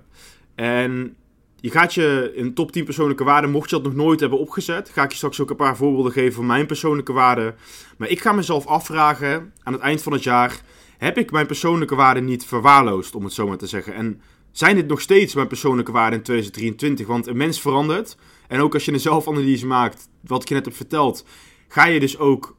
En 0.54 1.16
je 1.60 1.70
gaat 1.70 1.94
je 1.94 2.32
een 2.36 2.54
top 2.54 2.72
10 2.72 2.84
persoonlijke 2.84 3.24
waarden, 3.24 3.50
mocht 3.50 3.70
je 3.70 3.76
dat 3.76 3.84
nog 3.84 3.94
nooit 3.94 4.20
hebben 4.20 4.38
opgezet, 4.38 4.90
ga 4.92 5.02
ik 5.02 5.10
je 5.10 5.16
straks 5.16 5.40
ook 5.40 5.50
een 5.50 5.56
paar 5.56 5.76
voorbeelden 5.76 6.12
geven 6.12 6.34
van 6.34 6.46
mijn 6.46 6.66
persoonlijke 6.66 7.12
waarden. 7.12 7.54
Maar 7.96 8.08
ik 8.08 8.20
ga 8.20 8.32
mezelf 8.32 8.66
afvragen 8.66 9.52
aan 9.62 9.72
het 9.72 9.82
eind 9.82 10.02
van 10.02 10.12
het 10.12 10.22
jaar 10.22 10.60
heb 11.00 11.18
ik 11.18 11.30
mijn 11.30 11.46
persoonlijke 11.46 11.94
waarden 11.94 12.24
niet 12.24 12.44
verwaarloosd, 12.44 13.14
om 13.14 13.24
het 13.24 13.32
zo 13.32 13.46
maar 13.46 13.56
te 13.56 13.66
zeggen. 13.66 13.94
En 13.94 14.20
zijn 14.50 14.74
dit 14.74 14.86
nog 14.86 15.00
steeds 15.00 15.34
mijn 15.34 15.46
persoonlijke 15.46 15.92
waarden 15.92 16.18
in 16.18 16.24
2023? 16.24 17.06
Want 17.06 17.26
een 17.26 17.36
mens 17.36 17.60
verandert. 17.60 18.16
En 18.48 18.60
ook 18.60 18.74
als 18.74 18.84
je 18.84 18.92
een 18.92 19.00
zelfanalyse 19.00 19.66
maakt, 19.66 20.08
wat 20.20 20.42
ik 20.42 20.48
je 20.48 20.54
net 20.54 20.64
heb 20.64 20.74
verteld, 20.74 21.24
ga 21.68 21.86
je 21.86 22.00
dus 22.00 22.18
ook 22.18 22.56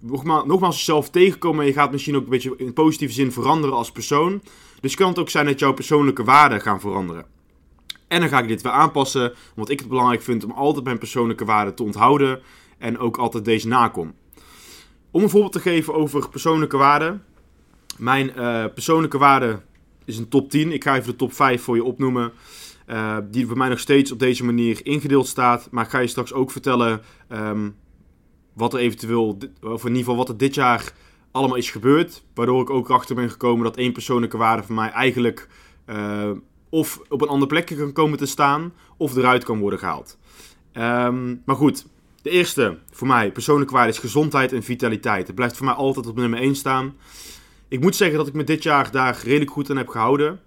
nogmaals, 0.00 0.46
nogmaals 0.46 0.76
jezelf 0.76 1.10
tegenkomen. 1.10 1.60
En 1.60 1.66
je 1.66 1.72
gaat 1.72 1.92
misschien 1.92 2.16
ook 2.16 2.24
een 2.24 2.30
beetje 2.30 2.54
in 2.56 2.72
positieve 2.72 3.14
zin 3.14 3.32
veranderen 3.32 3.76
als 3.76 3.92
persoon. 3.92 4.42
Dus 4.80 4.94
kan 4.94 5.08
het 5.08 5.18
ook 5.18 5.30
zijn 5.30 5.46
dat 5.46 5.58
jouw 5.58 5.72
persoonlijke 5.72 6.24
waarden 6.24 6.60
gaan 6.60 6.80
veranderen. 6.80 7.26
En 8.08 8.20
dan 8.20 8.28
ga 8.28 8.38
ik 8.38 8.48
dit 8.48 8.62
weer 8.62 8.72
aanpassen, 8.72 9.34
want 9.54 9.70
ik 9.70 9.78
het 9.78 9.88
belangrijk 9.88 10.22
vind 10.22 10.44
om 10.44 10.50
altijd 10.50 10.84
mijn 10.84 10.98
persoonlijke 10.98 11.44
waarden 11.44 11.74
te 11.74 11.82
onthouden. 11.82 12.40
En 12.78 12.98
ook 12.98 13.16
altijd 13.16 13.44
deze 13.44 13.68
nakom. 13.68 14.14
Om 15.16 15.22
een 15.22 15.30
voorbeeld 15.30 15.52
te 15.52 15.60
geven 15.60 15.94
over 15.94 16.28
persoonlijke 16.28 16.76
waarden. 16.76 17.24
Mijn 17.98 18.32
uh, 18.36 18.64
persoonlijke 18.74 19.18
waarde 19.18 19.60
is 20.04 20.18
een 20.18 20.28
top 20.28 20.50
10. 20.50 20.72
Ik 20.72 20.84
ga 20.84 20.96
even 20.96 21.10
de 21.10 21.16
top 21.16 21.32
5 21.32 21.62
voor 21.62 21.76
je 21.76 21.84
opnoemen. 21.84 22.32
Uh, 22.86 23.18
die 23.30 23.46
voor 23.46 23.56
mij 23.56 23.68
nog 23.68 23.78
steeds 23.78 24.12
op 24.12 24.18
deze 24.18 24.44
manier 24.44 24.80
ingedeeld 24.82 25.26
staat. 25.26 25.68
Maar 25.70 25.84
ik 25.84 25.90
ga 25.90 25.98
je 25.98 26.06
straks 26.06 26.32
ook 26.32 26.50
vertellen 26.50 27.00
um, 27.32 27.76
wat 28.52 28.74
er 28.74 28.80
eventueel, 28.80 29.38
of 29.62 29.82
in 29.82 29.88
ieder 29.88 29.98
geval 29.98 30.16
wat 30.16 30.28
er 30.28 30.36
dit 30.36 30.54
jaar 30.54 30.92
allemaal 31.30 31.56
is 31.56 31.70
gebeurd. 31.70 32.24
Waardoor 32.34 32.62
ik 32.62 32.70
ook 32.70 32.90
achter 32.90 33.14
ben 33.14 33.30
gekomen 33.30 33.64
dat 33.64 33.76
één 33.76 33.92
persoonlijke 33.92 34.36
waarde 34.36 34.62
voor 34.62 34.74
mij 34.74 34.90
eigenlijk 34.90 35.48
uh, 35.86 36.30
of 36.68 37.00
op 37.08 37.22
een 37.22 37.28
ander 37.28 37.48
plekje 37.48 37.76
kan 37.76 37.92
komen 37.92 38.18
te 38.18 38.26
staan, 38.26 38.72
of 38.96 39.16
eruit 39.16 39.44
kan 39.44 39.58
worden 39.58 39.78
gehaald. 39.78 40.18
Um, 40.72 41.42
maar 41.44 41.56
goed, 41.56 41.86
de 42.26 42.32
eerste 42.32 42.78
voor 42.90 43.06
mij 43.06 43.32
persoonlijke 43.32 43.74
waarde 43.74 43.92
is 43.92 43.98
gezondheid 43.98 44.52
en 44.52 44.62
vitaliteit. 44.62 45.26
Het 45.26 45.36
blijft 45.36 45.56
voor 45.56 45.66
mij 45.66 45.74
altijd 45.74 46.06
op 46.06 46.16
nummer 46.16 46.38
1 46.38 46.56
staan. 46.56 46.96
Ik 47.68 47.80
moet 47.80 47.96
zeggen 47.96 48.18
dat 48.18 48.26
ik 48.26 48.34
me 48.34 48.44
dit 48.44 48.62
jaar 48.62 48.90
daar 48.90 49.20
redelijk 49.24 49.50
goed 49.50 49.70
aan 49.70 49.76
heb 49.76 49.88
gehouden. 49.88 50.40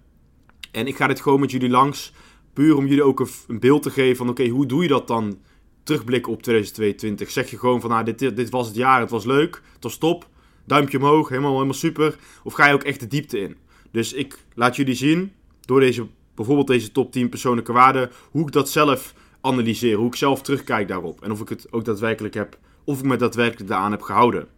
En 0.70 0.86
ik 0.86 0.96
ga 0.96 1.06
dit 1.06 1.20
gewoon 1.20 1.40
met 1.40 1.50
jullie 1.50 1.70
langs. 1.70 2.12
Puur 2.52 2.76
om 2.76 2.86
jullie 2.86 3.02
ook 3.02 3.20
een, 3.20 3.60
beeld 3.60 3.82
te 3.82 3.90
geven 3.90 4.16
van 4.16 4.28
oké, 4.28 4.48
hoe 4.48 4.66
doe 4.66 4.82
je 4.82 4.88
dat 4.88 5.06
dan? 5.06 5.38
Terugblikken 5.82 6.32
op 6.32 6.42
2022. 6.42 7.30
Zeg 7.30 7.50
je 7.50 7.58
gewoon 7.58 7.80
van 7.80 7.90
nou, 7.90 8.04
dit, 8.04 8.18
dit 8.18 8.50
was 8.50 8.66
het 8.66 8.76
jaar, 8.76 9.00
het 9.00 9.10
was 9.10 9.24
leuk, 9.24 9.62
het 9.74 9.82
was 9.82 9.98
top. 9.98 10.28
Duimpje 10.66 10.98
omhoog, 10.98 11.28
helemaal, 11.28 11.52
helemaal 11.52 11.74
super. 11.74 12.16
Of 12.44 12.52
ga 12.52 12.66
je 12.66 12.74
ook 12.74 12.82
echt 12.82 13.00
de 13.00 13.06
diepte 13.06 13.38
in? 13.38 13.56
Dus 13.90 14.12
ik 14.12 14.38
laat 14.54 14.76
jullie 14.76 14.94
zien, 14.94 15.32
door 15.60 15.80
deze, 15.80 16.06
bijvoorbeeld 16.34 16.66
deze 16.66 16.92
top 16.92 17.12
10 17.12 17.28
persoonlijke 17.28 17.72
waarden, 17.72 18.10
hoe 18.30 18.46
ik 18.46 18.52
dat 18.52 18.70
zelf 18.70 19.14
analyseer. 19.40 19.96
Hoe 19.96 20.06
ik 20.06 20.14
zelf 20.14 20.42
terugkijk 20.42 20.88
daarop. 20.88 21.22
En 21.22 21.30
of 21.30 21.40
ik 21.40 21.48
het 21.48 21.72
ook 21.72 21.84
daadwerkelijk 21.84 22.34
heb, 22.34 22.58
of 22.84 22.98
ik 22.98 23.04
me 23.04 23.16
daadwerkelijk 23.16 23.68
daaraan 23.68 23.90
heb 23.90 24.02
gehouden. 24.02 24.48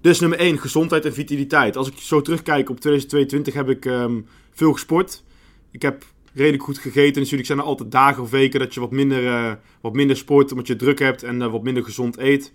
Dus 0.00 0.20
nummer 0.20 0.38
1, 0.38 0.58
gezondheid 0.58 1.04
en 1.04 1.12
vitaliteit. 1.12 1.76
Als 1.76 1.88
ik 1.88 1.98
zo 1.98 2.20
terugkijk 2.20 2.70
op 2.70 2.80
2022 2.80 3.54
heb 3.54 3.68
ik 3.68 3.86
ehm, 3.86 4.20
veel 4.52 4.72
gesport. 4.72 5.22
Ik 5.70 5.82
heb 5.82 6.04
redelijk 6.34 6.62
goed 6.62 6.78
gegeten. 6.78 7.20
Natuurlijk 7.20 7.46
zijn 7.46 7.58
er 7.58 7.64
altijd 7.64 7.90
dagen 7.90 8.22
of 8.22 8.30
weken 8.30 8.60
dat 8.60 8.74
je 8.74 8.80
wat 8.80 8.90
minder, 8.90 9.22
uh, 9.22 9.52
wat 9.80 9.92
minder 9.92 10.16
sport 10.16 10.50
omdat 10.50 10.66
je 10.66 10.76
druk 10.76 10.98
hebt 10.98 11.22
en 11.22 11.40
uh, 11.40 11.50
wat 11.50 11.62
minder 11.62 11.84
gezond 11.84 12.18
eet. 12.18 12.52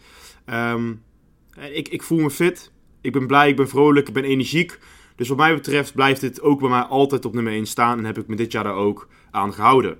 Um, 0.49 1.03
ik, 1.71 1.87
ik 1.87 2.03
voel 2.03 2.19
me 2.19 2.29
fit. 2.29 2.71
Ik 3.01 3.11
ben 3.11 3.27
blij, 3.27 3.49
ik 3.49 3.55
ben 3.55 3.67
vrolijk, 3.67 4.07
ik 4.07 4.13
ben 4.13 4.23
energiek. 4.23 4.79
Dus 5.15 5.27
wat 5.27 5.37
mij 5.37 5.53
betreft 5.53 5.93
blijft 5.93 6.21
dit 6.21 6.41
ook 6.41 6.59
bij 6.59 6.69
mij 6.69 6.81
altijd 6.81 7.25
op 7.25 7.33
nummer 7.33 7.53
1 7.53 7.65
staan. 7.65 7.97
En 7.97 8.05
heb 8.05 8.17
ik 8.17 8.27
me 8.27 8.35
dit 8.35 8.51
jaar 8.51 8.63
daar 8.63 8.75
ook 8.75 9.07
aan 9.31 9.53
gehouden. 9.53 9.97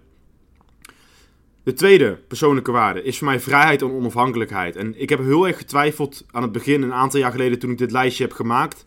De 1.68 1.74
tweede 1.74 2.20
persoonlijke 2.28 2.72
waarde 2.72 3.04
is 3.04 3.18
voor 3.18 3.28
mij 3.28 3.40
vrijheid 3.40 3.82
en 3.82 3.92
onafhankelijkheid. 3.92 4.76
En 4.76 5.02
ik 5.02 5.10
heb 5.10 5.20
heel 5.20 5.48
erg 5.48 5.58
getwijfeld 5.58 6.26
aan 6.32 6.42
het 6.42 6.52
begin, 6.52 6.82
een 6.82 6.94
aantal 6.94 7.20
jaar 7.20 7.32
geleden 7.32 7.60
toen 7.60 7.72
ik 7.72 7.78
dit 7.78 7.92
lijstje 7.92 8.24
heb 8.24 8.34
gemaakt, 8.34 8.86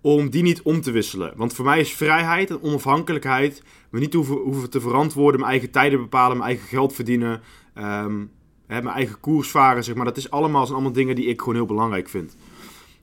om 0.00 0.30
die 0.30 0.42
niet 0.42 0.62
om 0.62 0.80
te 0.80 0.90
wisselen. 0.90 1.32
Want 1.36 1.54
voor 1.54 1.64
mij 1.64 1.80
is 1.80 1.92
vrijheid 1.92 2.50
en 2.50 2.62
onafhankelijkheid 2.62 3.62
me 3.90 3.98
niet 3.98 4.14
hoeven, 4.14 4.70
te 4.70 4.80
verantwoorden, 4.80 5.40
mijn 5.40 5.52
eigen 5.52 5.70
tijden 5.70 6.00
bepalen, 6.00 6.36
mijn 6.36 6.48
eigen 6.48 6.68
geld 6.68 6.92
verdienen, 6.92 7.40
um, 7.78 8.30
hè, 8.66 8.82
mijn 8.82 8.96
eigen 8.96 9.20
koers 9.20 9.50
varen, 9.50 9.84
zeg 9.84 9.94
maar. 9.94 10.04
Dat 10.04 10.16
is 10.16 10.30
allemaal, 10.30 10.62
zijn 10.62 10.74
allemaal 10.74 10.94
dingen 10.94 11.14
die 11.14 11.26
ik 11.26 11.38
gewoon 11.38 11.54
heel 11.54 11.66
belangrijk 11.66 12.08
vind. 12.08 12.36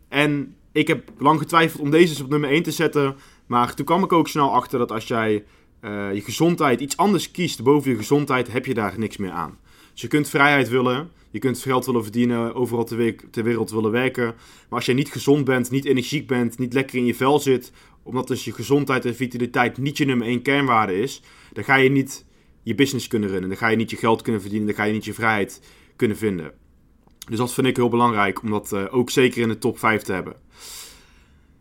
En 0.07 0.55
ik 0.71 0.87
heb 0.87 1.11
lang 1.17 1.39
getwijfeld 1.39 1.81
om 1.81 1.89
deze 1.89 2.23
op 2.23 2.29
nummer 2.29 2.49
1 2.49 2.63
te 2.63 2.71
zetten, 2.71 3.15
maar 3.45 3.73
toen 3.73 3.85
kwam 3.85 4.03
ik 4.03 4.13
ook 4.13 4.27
snel 4.27 4.53
achter 4.53 4.79
dat 4.79 4.91
als 4.91 5.07
jij 5.07 5.43
uh, 5.81 6.13
je 6.13 6.21
gezondheid 6.21 6.81
iets 6.81 6.97
anders 6.97 7.31
kiest 7.31 7.63
boven 7.63 7.91
je 7.91 7.97
gezondheid, 7.97 8.51
heb 8.51 8.65
je 8.65 8.73
daar 8.73 8.93
niks 8.97 9.17
meer 9.17 9.31
aan. 9.31 9.57
Dus 9.91 10.01
je 10.01 10.07
kunt 10.07 10.29
vrijheid 10.29 10.69
willen, 10.69 11.09
je 11.31 11.39
kunt 11.39 11.59
geld 11.59 11.85
willen 11.85 12.03
verdienen, 12.03 12.55
overal 12.55 12.83
ter, 12.83 13.15
ter 13.31 13.43
wereld 13.43 13.71
willen 13.71 13.91
werken. 13.91 14.25
Maar 14.25 14.35
als 14.69 14.85
jij 14.85 14.95
niet 14.95 15.11
gezond 15.11 15.45
bent, 15.45 15.71
niet 15.71 15.85
energiek 15.85 16.27
bent, 16.27 16.57
niet 16.57 16.73
lekker 16.73 16.97
in 16.97 17.05
je 17.05 17.15
vel 17.15 17.39
zit, 17.39 17.71
omdat 18.03 18.27
dus 18.27 18.45
je 18.45 18.51
gezondheid 18.51 19.05
en 19.05 19.15
vitaliteit 19.15 19.77
niet 19.77 19.97
je 19.97 20.05
nummer 20.05 20.27
één 20.27 20.41
kernwaarde 20.41 20.99
is, 20.99 21.21
dan 21.53 21.63
ga 21.63 21.75
je 21.75 21.89
niet 21.89 22.25
je 22.63 22.75
business 22.75 23.07
kunnen 23.07 23.29
runnen. 23.29 23.49
Dan 23.49 23.57
ga 23.57 23.67
je 23.67 23.75
niet 23.75 23.89
je 23.89 23.97
geld 23.97 24.21
kunnen 24.21 24.41
verdienen, 24.41 24.67
dan 24.67 24.75
ga 24.77 24.83
je 24.83 24.93
niet 24.93 25.05
je 25.05 25.13
vrijheid 25.13 25.61
kunnen 25.95 26.17
vinden. 26.17 26.51
Dus 27.29 27.37
dat 27.37 27.53
vind 27.53 27.67
ik 27.67 27.75
heel 27.75 27.89
belangrijk 27.89 28.41
om 28.41 28.49
dat 28.49 28.71
uh, 28.73 28.83
ook 28.89 29.09
zeker 29.09 29.41
in 29.41 29.47
de 29.47 29.57
top 29.57 29.79
5 29.79 30.01
te 30.01 30.13
hebben. 30.13 30.35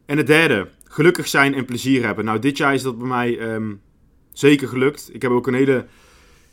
En 0.06 0.16
het 0.16 0.26
derde, 0.26 0.68
gelukkig 0.84 1.28
zijn 1.28 1.54
en 1.54 1.64
plezier 1.64 2.04
hebben. 2.04 2.24
Nou, 2.24 2.38
dit 2.38 2.56
jaar 2.56 2.74
is 2.74 2.82
dat 2.82 2.98
bij 2.98 3.08
mij 3.08 3.54
um, 3.54 3.80
zeker 4.38 4.68
gelukt. 4.68 5.10
Ik 5.12 5.22
heb 5.22 5.30
ook 5.30 5.46
een 5.46 5.54
hele, 5.54 5.86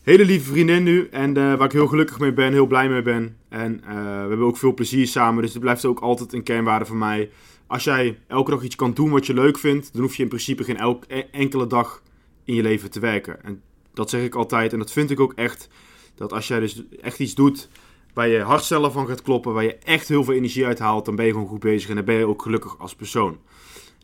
hele 0.01 0.25
lieve 0.25 0.51
vriendin 0.51 0.83
nu. 0.83 1.07
En 1.11 1.29
uh, 1.29 1.55
waar 1.55 1.65
ik 1.65 1.71
heel 1.71 1.87
gelukkig 1.87 2.19
mee 2.19 2.33
ben, 2.33 2.51
heel 2.51 2.67
blij 2.67 2.89
mee 2.89 3.01
ben. 3.01 3.37
En 3.49 3.81
uh, 3.83 3.89
we 3.93 4.27
hebben 4.27 4.45
ook 4.45 4.57
veel 4.57 4.73
plezier 4.73 5.07
samen. 5.07 5.43
Dus 5.43 5.53
het 5.53 5.61
blijft 5.61 5.85
ook 5.85 5.99
altijd 5.99 6.33
een 6.33 6.43
kernwaarde 6.43 6.85
van 6.85 6.97
mij. 6.97 7.29
Als 7.67 7.83
jij 7.83 8.19
elke 8.27 8.51
dag 8.51 8.63
iets 8.63 8.75
kan 8.75 8.93
doen 8.93 9.09
wat 9.09 9.25
je 9.25 9.33
leuk 9.33 9.57
vindt, 9.57 9.93
dan 9.93 10.01
hoef 10.01 10.15
je 10.15 10.23
in 10.23 10.29
principe 10.29 10.63
geen 10.63 10.77
elk, 10.77 11.03
e-, 11.07 11.23
enkele 11.31 11.67
dag 11.67 12.01
in 12.43 12.55
je 12.55 12.61
leven 12.61 12.91
te 12.91 12.99
werken. 12.99 13.43
En 13.43 13.61
dat 13.93 14.09
zeg 14.09 14.23
ik 14.23 14.35
altijd. 14.35 14.73
En 14.73 14.79
dat 14.79 14.91
vind 14.91 15.11
ik 15.11 15.19
ook 15.19 15.33
echt. 15.33 15.69
Dat 16.15 16.33
als 16.33 16.47
jij 16.47 16.59
dus 16.59 16.83
echt 17.01 17.19
iets 17.19 17.35
doet 17.35 17.69
waar 18.13 18.27
je 18.27 18.39
hartstellen 18.39 18.91
van 18.91 19.07
gaat 19.07 19.21
kloppen, 19.21 19.53
waar 19.53 19.63
je 19.63 19.77
echt 19.77 20.07
heel 20.07 20.23
veel 20.23 20.33
energie 20.33 20.65
uit 20.65 20.79
haalt, 20.79 21.05
dan 21.05 21.15
ben 21.15 21.25
je 21.25 21.31
gewoon 21.31 21.47
goed 21.47 21.59
bezig 21.59 21.89
en 21.89 21.95
dan 21.95 22.05
ben 22.05 22.15
je 22.15 22.27
ook 22.27 22.41
gelukkig 22.41 22.79
als 22.79 22.95
persoon. 22.95 23.37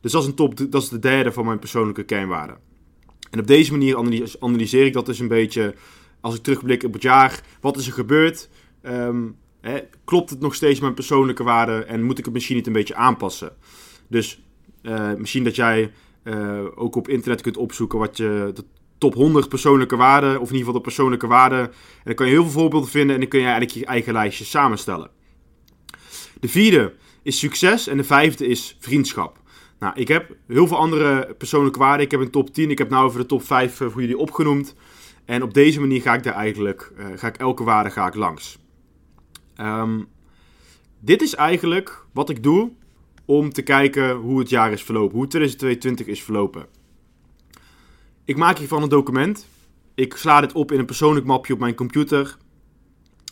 Dus 0.02 0.12
dat 0.12 0.22
is, 0.22 0.28
een 0.28 0.36
top, 0.36 0.72
dat 0.72 0.82
is 0.82 0.90
de 0.90 1.00
derde 1.00 1.32
van 1.32 1.46
mijn 1.46 1.60
persoonlijke 1.60 2.04
kernwaarden. 2.04 2.58
En 3.30 3.40
op 3.40 3.48
deze 3.48 3.72
manier 3.72 3.98
analyseer 4.40 4.86
ik 4.86 4.94
dat 4.94 5.06
dus 5.06 5.20
een 5.20 5.28
beetje. 5.28 5.76
Als 6.22 6.36
ik 6.36 6.44
terugblik 6.44 6.84
op 6.84 6.94
het 6.94 7.02
jaar, 7.02 7.42
wat 7.62 7.78
is 7.78 7.88
er 7.88 7.94
gebeurd? 7.94 8.50
Um, 8.84 9.36
hè, 9.62 9.80
klopt 10.04 10.30
het 10.30 10.40
nog 10.40 10.56
steeds 10.56 10.80
mijn 10.80 10.94
persoonlijke 10.94 11.44
waarden 11.44 11.88
en 11.88 12.04
moet 12.04 12.18
ik 12.18 12.26
het 12.26 12.34
misschien 12.34 12.56
niet 12.56 12.68
een 12.68 12.74
beetje 12.74 12.96
aanpassen? 12.96 13.52
Dus 14.08 14.42
uh, 14.84 15.14
misschien 15.14 15.44
dat 15.44 15.56
jij 15.56 15.92
uh, 16.24 16.64
ook 16.76 16.96
op 16.96 17.08
internet 17.08 17.42
kunt 17.42 17.58
opzoeken 17.58 18.00
wat 18.00 18.18
je 18.18 18.52
de 18.54 18.64
top 18.98 19.14
100 19.14 19.50
persoonlijke 19.50 19.96
waarden, 19.96 20.30
of 20.30 20.36
in 20.36 20.56
ieder 20.56 20.58
geval 20.58 20.74
de 20.74 20.82
persoonlijke 20.82 21.28
waarden. 21.28 21.60
En 21.60 21.72
dan 22.04 22.16
kan 22.16 22.26
je 22.26 22.32
heel 22.32 22.44
veel 22.44 22.52
voorbeelden 22.52 22.90
vinden 22.90 23.14
en 23.14 23.22
dan 23.22 23.30
kun 23.30 23.40
je 23.40 23.46
eigenlijk 23.46 23.78
je 23.78 23.86
eigen 23.86 24.14
lijstje 24.14 24.46
samenstellen. 24.46 25.10
De 26.40 26.48
vierde 26.48 26.94
is 27.24 27.40
succes 27.40 27.88
en 27.88 27.98
de 27.98 28.04
vijfde 28.04 28.48
is 28.48 28.78
vriendschap. 28.80 29.39
Nou, 29.80 29.94
ik 29.96 30.08
heb 30.08 30.36
heel 30.48 30.68
veel 30.68 30.78
andere 30.78 31.36
persoonlijke 31.38 31.80
waarden. 31.80 32.06
Ik 32.06 32.12
heb 32.12 32.20
een 32.20 32.32
top 32.32 32.54
10. 32.54 32.72
Ik 32.72 32.78
heb 32.78 32.90
nou 32.90 33.06
over 33.06 33.20
de 33.20 33.26
top 33.26 33.44
5 33.44 33.82
eh, 33.82 33.88
voor 33.88 34.02
jullie 34.02 34.18
opgenoemd. 34.18 34.76
En 35.26 35.44
op 35.44 35.54
deze 35.54 35.80
manier 35.80 36.02
ga 36.02 36.14
ik 36.14 36.24
daar 36.24 36.34
eigenlijk, 36.34 36.92
uh, 36.98 37.06
ga 37.16 37.28
ik 37.28 37.38
elke 37.38 37.64
waarde 37.64 37.90
ga 37.90 38.08
ik 38.08 38.16
langs. 38.16 38.58
Um, 39.62 40.08
dit 41.00 41.22
is 41.22 41.36
eigenlijk 41.36 42.06
wat 42.14 42.30
ik 42.30 42.44
doe 42.44 42.72
om 43.26 43.50
te 43.50 43.62
kijken 43.62 44.16
hoe 44.16 44.40
het 44.40 44.50
jaar 44.50 44.72
is 44.72 44.84
verlopen. 44.84 45.18
Hoe 45.18 45.28
2022 45.28 46.08
is 46.08 46.24
verlopen. 46.24 46.66
Ik 48.26 48.38
maak 48.38 48.58
hiervan 48.58 48.84
een 48.84 48.90
document. 48.90 49.48
Ik 49.96 50.16
sla 50.16 50.42
dit 50.42 50.54
op 50.54 50.72
in 50.72 50.80
een 50.80 50.86
persoonlijk 50.86 51.26
mapje 51.26 51.54
op 51.54 51.60
mijn 51.60 51.76
computer. 51.76 52.38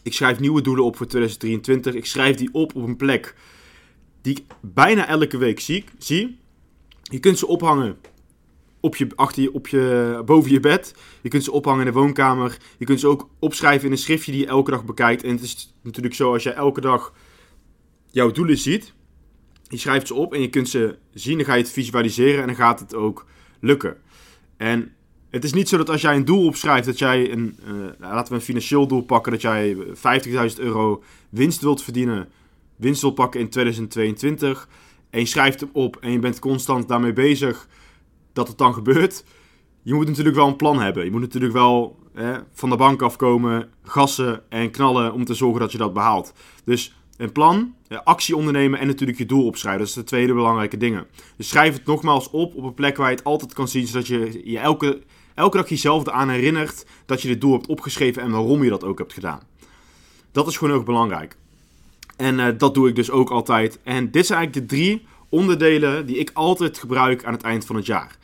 Ik 0.03 0.13
schrijf 0.13 0.39
nieuwe 0.39 0.61
doelen 0.61 0.83
op 0.83 0.95
voor 0.97 1.07
2023. 1.07 1.93
Ik 1.93 2.05
schrijf 2.05 2.35
die 2.35 2.49
op 2.51 2.75
op 2.75 2.83
een 2.83 2.97
plek 2.97 3.35
die 4.27 4.37
ik 4.37 4.43
bijna 4.61 5.07
elke 5.07 5.37
week 5.37 5.59
zie. 5.59 5.83
zie. 5.97 6.39
Je 7.01 7.19
kunt 7.19 7.37
ze 7.37 7.47
ophangen 7.47 7.97
op 8.79 8.95
je, 8.95 9.07
achter 9.15 9.41
je, 9.41 9.53
op 9.53 9.67
je, 9.67 10.21
boven 10.25 10.51
je 10.51 10.59
bed. 10.59 10.95
Je 11.21 11.29
kunt 11.29 11.43
ze 11.43 11.51
ophangen 11.51 11.85
in 11.85 11.93
de 11.93 11.99
woonkamer. 11.99 12.57
Je 12.77 12.85
kunt 12.85 12.99
ze 12.99 13.07
ook 13.07 13.29
opschrijven 13.39 13.85
in 13.85 13.91
een 13.91 13.97
schriftje 13.97 14.31
die 14.31 14.41
je 14.41 14.47
elke 14.47 14.71
dag 14.71 14.85
bekijkt. 14.85 15.23
En 15.23 15.31
het 15.31 15.41
is 15.41 15.73
natuurlijk 15.81 16.15
zo 16.15 16.33
als 16.33 16.43
jij 16.43 16.53
elke 16.53 16.81
dag 16.81 17.13
jouw 18.11 18.31
doelen 18.31 18.57
ziet. 18.57 18.93
Je 19.67 19.77
schrijft 19.77 20.07
ze 20.07 20.13
op 20.13 20.33
en 20.33 20.41
je 20.41 20.49
kunt 20.49 20.69
ze 20.69 20.97
zien. 21.13 21.37
Dan 21.37 21.45
ga 21.45 21.53
je 21.53 21.61
het 21.61 21.71
visualiseren 21.71 22.41
en 22.41 22.47
dan 22.47 22.55
gaat 22.55 22.79
het 22.79 22.95
ook 22.95 23.25
lukken. 23.59 23.97
En 24.57 24.91
het 25.29 25.43
is 25.43 25.53
niet 25.53 25.69
zo 25.69 25.77
dat 25.77 25.89
als 25.89 26.01
jij 26.01 26.15
een 26.15 26.25
doel 26.25 26.45
opschrijft, 26.45 26.85
dat 26.85 26.99
jij 26.99 27.31
een, 27.31 27.59
uh, 27.67 27.85
laten 27.99 28.31
we 28.31 28.39
een 28.39 28.45
financieel 28.45 28.87
doel 28.87 29.01
pakken, 29.01 29.31
dat 29.31 29.41
jij 29.41 29.75
50.000 29.75 30.59
euro 30.59 31.03
winst 31.29 31.61
wilt 31.61 31.83
verdienen 31.83 32.29
winst 32.77 33.01
wil 33.01 33.11
pakken 33.11 33.39
in 33.39 33.49
2022 33.49 34.69
en 35.09 35.19
je 35.19 35.25
schrijft 35.25 35.59
hem 35.59 35.69
op 35.73 35.97
en 36.01 36.11
je 36.11 36.19
bent 36.19 36.39
constant 36.39 36.87
daarmee 36.87 37.13
bezig 37.13 37.67
dat 38.33 38.47
het 38.47 38.57
dan 38.57 38.73
gebeurt. 38.73 39.23
Je 39.81 39.93
moet 39.93 40.07
natuurlijk 40.07 40.35
wel 40.35 40.47
een 40.47 40.55
plan 40.55 40.79
hebben. 40.79 41.05
Je 41.05 41.11
moet 41.11 41.21
natuurlijk 41.21 41.53
wel 41.53 41.99
hè, 42.13 42.37
van 42.53 42.69
de 42.69 42.75
bank 42.75 43.01
afkomen, 43.01 43.69
gassen 43.83 44.43
en 44.49 44.71
knallen 44.71 45.13
om 45.13 45.25
te 45.25 45.33
zorgen 45.33 45.59
dat 45.59 45.71
je 45.71 45.77
dat 45.77 45.93
behaalt. 45.93 46.33
Dus 46.63 46.95
een 47.17 47.31
plan, 47.31 47.73
actie 48.03 48.35
ondernemen 48.35 48.79
en 48.79 48.87
natuurlijk 48.87 49.17
je 49.17 49.25
doel 49.25 49.45
opschrijven. 49.45 49.79
Dat 49.79 49.89
is 49.89 49.93
de 49.93 50.03
tweede 50.03 50.33
belangrijke 50.33 50.77
dingen. 50.77 51.07
Dus 51.37 51.47
schrijf 51.47 51.73
het 51.73 51.85
nogmaals 51.85 52.29
op 52.29 52.55
op 52.55 52.63
een 52.63 52.73
plek 52.73 52.97
waar 52.97 53.09
je 53.09 53.15
het 53.15 53.23
altijd 53.23 53.53
kan 53.53 53.67
zien, 53.67 53.87
zodat 53.87 54.07
je 54.07 54.41
je 54.43 54.59
elke, 54.59 55.01
elke 55.35 55.57
dag 55.57 55.69
jezelf 55.69 56.07
eraan 56.07 56.29
herinnert 56.29 56.85
dat 57.05 57.21
je 57.21 57.27
dit 57.27 57.41
doel 57.41 57.51
hebt 57.51 57.67
opgeschreven 57.67 58.21
en 58.21 58.31
waarom 58.31 58.63
je 58.63 58.69
dat 58.69 58.83
ook 58.83 58.97
hebt 58.97 59.13
gedaan. 59.13 59.41
Dat 60.31 60.47
is 60.47 60.57
gewoon 60.57 60.75
ook 60.75 60.85
belangrijk. 60.85 61.37
En 62.17 62.39
uh, 62.39 62.47
dat 62.57 62.73
doe 62.73 62.89
ik 62.89 62.95
dus 62.95 63.11
ook 63.11 63.29
altijd. 63.29 63.79
En 63.83 64.11
dit 64.11 64.25
zijn 64.25 64.39
eigenlijk 64.39 64.69
de 64.69 64.75
drie 64.75 65.07
onderdelen 65.29 66.05
die 66.05 66.17
ik 66.17 66.29
altijd 66.33 66.77
gebruik 66.77 67.23
aan 67.25 67.33
het 67.33 67.41
eind 67.41 67.65
van 67.65 67.75
het 67.75 67.85
jaar. 67.85 68.17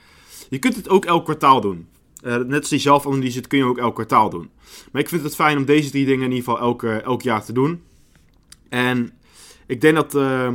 Je 0.49 0.59
kunt 0.59 0.75
het 0.75 0.89
ook 0.89 1.05
elk 1.05 1.23
kwartaal 1.23 1.61
doen. 1.61 1.87
Uh, 2.23 2.35
net 2.35 2.59
als 2.59 2.69
die 2.69 2.79
zelfanalyse, 2.79 3.39
dat 3.39 3.47
kun 3.47 3.57
je 3.57 3.65
ook 3.65 3.77
elk 3.77 3.93
kwartaal 3.93 4.29
doen. 4.29 4.49
Maar 4.91 5.01
ik 5.01 5.09
vind 5.09 5.23
het 5.23 5.35
fijn 5.35 5.57
om 5.57 5.65
deze 5.65 5.89
drie 5.89 6.05
dingen 6.05 6.25
in 6.25 6.31
ieder 6.31 6.43
geval 6.43 6.59
elk, 6.59 6.83
elk 6.83 7.21
jaar 7.21 7.45
te 7.45 7.53
doen. 7.53 7.81
En 8.69 9.13
ik 9.67 9.81
denk 9.81 9.95
dat, 9.95 10.15
uh, 10.15 10.49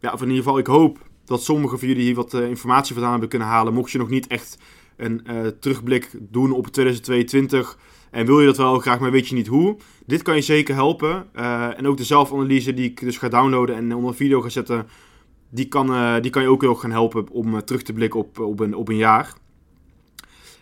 ja, 0.00 0.12
of 0.12 0.20
in 0.22 0.28
ieder 0.28 0.42
geval, 0.42 0.58
ik 0.58 0.66
hoop 0.66 0.98
dat 1.24 1.42
sommigen 1.42 1.78
van 1.78 1.88
jullie 1.88 2.02
hier 2.02 2.14
wat 2.14 2.34
informatie 2.34 2.92
vandaan 2.92 3.10
hebben 3.10 3.28
kunnen 3.28 3.48
halen. 3.48 3.74
Mocht 3.74 3.90
je 3.90 3.98
nog 3.98 4.10
niet 4.10 4.26
echt 4.26 4.58
een 4.96 5.26
terugblik 5.60 6.10
doen 6.20 6.52
op 6.52 6.66
2022 6.66 7.78
en 8.14 8.26
wil 8.26 8.40
je 8.40 8.46
dat 8.46 8.56
wel 8.56 8.78
graag, 8.78 9.00
maar 9.00 9.10
weet 9.10 9.28
je 9.28 9.34
niet 9.34 9.46
hoe. 9.46 9.76
Dit 10.06 10.22
kan 10.22 10.34
je 10.34 10.42
zeker 10.42 10.74
helpen. 10.74 11.34
en 11.76 11.86
ook 11.86 11.96
de 11.96 12.04
zelfanalyse 12.04 12.74
die 12.74 12.90
ik 12.90 13.00
dus 13.00 13.18
ga 13.18 13.28
downloaden 13.28 13.76
en 13.76 13.94
onder 13.94 14.10
een 14.10 14.16
video 14.16 14.40
ga 14.40 14.48
zetten, 14.48 14.86
die 15.50 15.68
kan, 15.68 16.20
die 16.22 16.30
kan 16.30 16.42
je 16.42 16.48
ook 16.48 16.60
heel 16.60 16.74
gaan 16.74 16.90
helpen 16.90 17.28
om 17.30 17.64
terug 17.64 17.82
te 17.82 17.92
blikken 17.92 18.20
op, 18.20 18.38
op, 18.38 18.60
een, 18.60 18.74
op 18.74 18.88
een 18.88 18.96
jaar. 18.96 19.32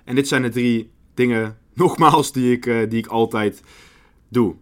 En 0.04 0.14
dit 0.14 0.28
zijn 0.28 0.42
de 0.42 0.48
drie 0.48 0.90
dingen, 1.14 1.58
nogmaals, 1.74 2.32
die 2.32 2.52
ik, 2.52 2.90
die 2.90 2.98
ik 2.98 3.06
altijd 3.06 3.62
doe. 4.28 4.54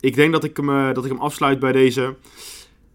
Ik 0.00 0.14
denk 0.14 0.32
dat 0.32 0.44
ik, 0.44 0.56
hem, 0.56 0.94
dat 0.94 1.04
ik 1.04 1.10
hem 1.10 1.20
afsluit 1.20 1.58
bij 1.58 1.72
deze. 1.72 2.16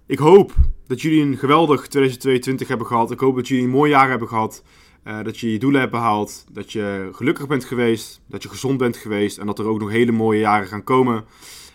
Ik 0.05 0.19
hoop 0.19 0.53
dat 0.87 1.01
jullie 1.01 1.21
een 1.21 1.37
geweldig 1.37 1.87
2022 1.87 2.67
hebben 2.67 2.87
gehad. 2.87 3.11
Ik 3.11 3.19
hoop 3.19 3.35
dat 3.35 3.47
jullie 3.47 3.63
een 3.63 3.69
mooi 3.69 3.91
jaar 3.91 4.09
hebben 4.09 4.27
gehad. 4.27 4.63
Uh, 5.07 5.23
dat 5.23 5.39
je 5.39 5.51
je 5.51 5.59
doelen 5.59 5.79
hebt 5.79 5.91
behaald. 5.91 6.45
Dat 6.51 6.71
je 6.71 7.09
gelukkig 7.11 7.47
bent 7.47 7.65
geweest. 7.65 8.21
Dat 8.27 8.43
je 8.43 8.49
gezond 8.49 8.77
bent 8.77 8.97
geweest. 8.97 9.37
En 9.37 9.45
dat 9.45 9.59
er 9.59 9.65
ook 9.65 9.79
nog 9.79 9.89
hele 9.89 10.11
mooie 10.11 10.39
jaren 10.39 10.67
gaan 10.67 10.83
komen. 10.83 11.25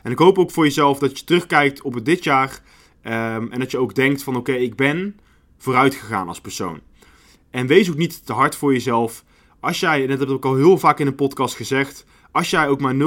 En 0.02 0.10
ik 0.10 0.18
hoop 0.18 0.38
ook 0.38 0.50
voor 0.50 0.64
jezelf 0.64 0.98
dat 0.98 1.18
je 1.18 1.24
terugkijkt 1.24 1.82
op 1.82 1.94
het 1.94 2.04
dit 2.04 2.24
jaar. 2.24 2.60
Um, 3.04 3.52
en 3.52 3.58
dat 3.58 3.70
je 3.70 3.78
ook 3.78 3.94
denkt 3.94 4.22
van 4.22 4.36
oké, 4.36 4.52
ik 4.52 4.76
ben 4.76 5.16
vooruit 5.58 5.94
gegaan 5.94 6.28
als 6.28 6.40
persoon. 6.40 6.80
En 7.50 7.66
wees 7.66 7.90
ook 7.90 7.96
niet 7.96 8.26
te 8.26 8.32
hard 8.32 8.56
voor 8.56 8.72
jezelf. 8.72 9.24
Als 9.60 9.80
jij, 9.80 10.02
en 10.02 10.08
dat 10.08 10.18
heb 10.18 10.28
ik 10.28 10.44
al 10.44 10.56
heel 10.56 10.78
vaak 10.78 10.98
in 10.98 11.06
een 11.06 11.14
podcast 11.14 11.54
gezegd. 11.54 12.04
Als 12.32 12.50
jij 12.50 12.68
ook 12.68 12.80
maar 12.80 12.94
0,0001% 12.94 12.98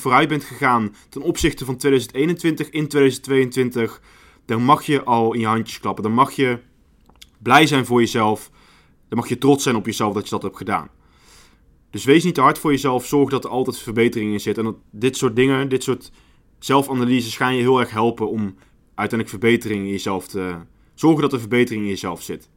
vooruit 0.00 0.28
bent 0.28 0.44
gegaan 0.44 0.94
ten 1.08 1.22
opzichte 1.22 1.64
van 1.64 1.76
2021 1.76 2.70
in 2.70 2.88
2022, 2.88 4.00
dan 4.44 4.62
mag 4.62 4.82
je 4.82 5.02
al 5.02 5.32
in 5.32 5.40
je 5.40 5.46
handjes 5.46 5.80
klappen. 5.80 6.02
Dan 6.02 6.12
mag 6.12 6.32
je 6.32 6.58
blij 7.38 7.66
zijn 7.66 7.86
voor 7.86 8.00
jezelf. 8.00 8.50
Dan 9.08 9.18
mag 9.18 9.28
je 9.28 9.38
trots 9.38 9.62
zijn 9.62 9.76
op 9.76 9.86
jezelf 9.86 10.14
dat 10.14 10.24
je 10.24 10.30
dat 10.30 10.42
hebt 10.42 10.56
gedaan. 10.56 10.88
Dus 11.90 12.04
wees 12.04 12.24
niet 12.24 12.34
te 12.34 12.40
hard 12.40 12.58
voor 12.58 12.70
jezelf. 12.70 13.06
Zorg 13.06 13.30
dat 13.30 13.44
er 13.44 13.50
altijd 13.50 13.78
verbetering 13.78 14.32
in 14.32 14.40
zit. 14.40 14.58
En 14.58 14.64
dat 14.64 14.76
dit 14.90 15.16
soort 15.16 15.36
dingen, 15.36 15.68
dit 15.68 15.82
soort 15.82 16.10
zelfanalyses 16.58 17.36
gaan 17.36 17.54
je 17.54 17.60
heel 17.60 17.80
erg 17.80 17.90
helpen 17.90 18.30
om 18.30 18.54
uiteindelijk 18.94 19.28
verbetering 19.28 19.84
in 19.84 19.90
jezelf 19.90 20.28
te... 20.28 20.56
Zorgen 20.94 21.22
dat 21.22 21.32
er 21.32 21.40
verbetering 21.40 21.82
in 21.82 21.88
jezelf 21.88 22.22
zit. 22.22 22.48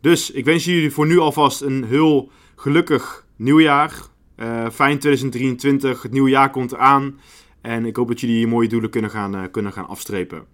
Dus 0.00 0.30
ik 0.30 0.44
wens 0.44 0.64
jullie 0.64 0.90
voor 0.90 1.06
nu 1.06 1.18
alvast 1.18 1.60
een 1.60 1.84
heel 1.84 2.30
gelukkig 2.56 3.26
nieuwjaar. 3.36 4.02
Uh, 4.36 4.70
fijn 4.70 4.98
2023. 4.98 6.02
Het 6.02 6.12
nieuwe 6.12 6.30
jaar 6.30 6.50
komt 6.50 6.72
eraan. 6.72 7.20
En 7.60 7.84
ik 7.84 7.96
hoop 7.96 8.08
dat 8.08 8.20
jullie 8.20 8.38
je 8.38 8.46
mooie 8.46 8.68
doelen 8.68 8.90
kunnen 8.90 9.10
gaan, 9.10 9.36
uh, 9.36 9.42
kunnen 9.50 9.72
gaan 9.72 9.88
afstrepen. 9.88 10.44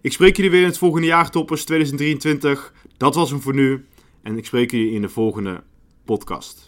Ik 0.00 0.12
spreek 0.12 0.36
jullie 0.36 0.50
weer 0.50 0.60
in 0.60 0.66
het 0.66 0.78
volgende 0.78 1.06
jaar, 1.06 1.30
toppers 1.30 1.64
2023. 1.64 2.72
Dat 2.96 3.14
was 3.14 3.30
hem 3.30 3.40
voor 3.40 3.54
nu. 3.54 3.84
En 4.22 4.36
ik 4.36 4.46
spreek 4.46 4.70
jullie 4.70 4.92
in 4.92 5.00
de 5.00 5.08
volgende 5.08 5.62
podcast. 6.04 6.67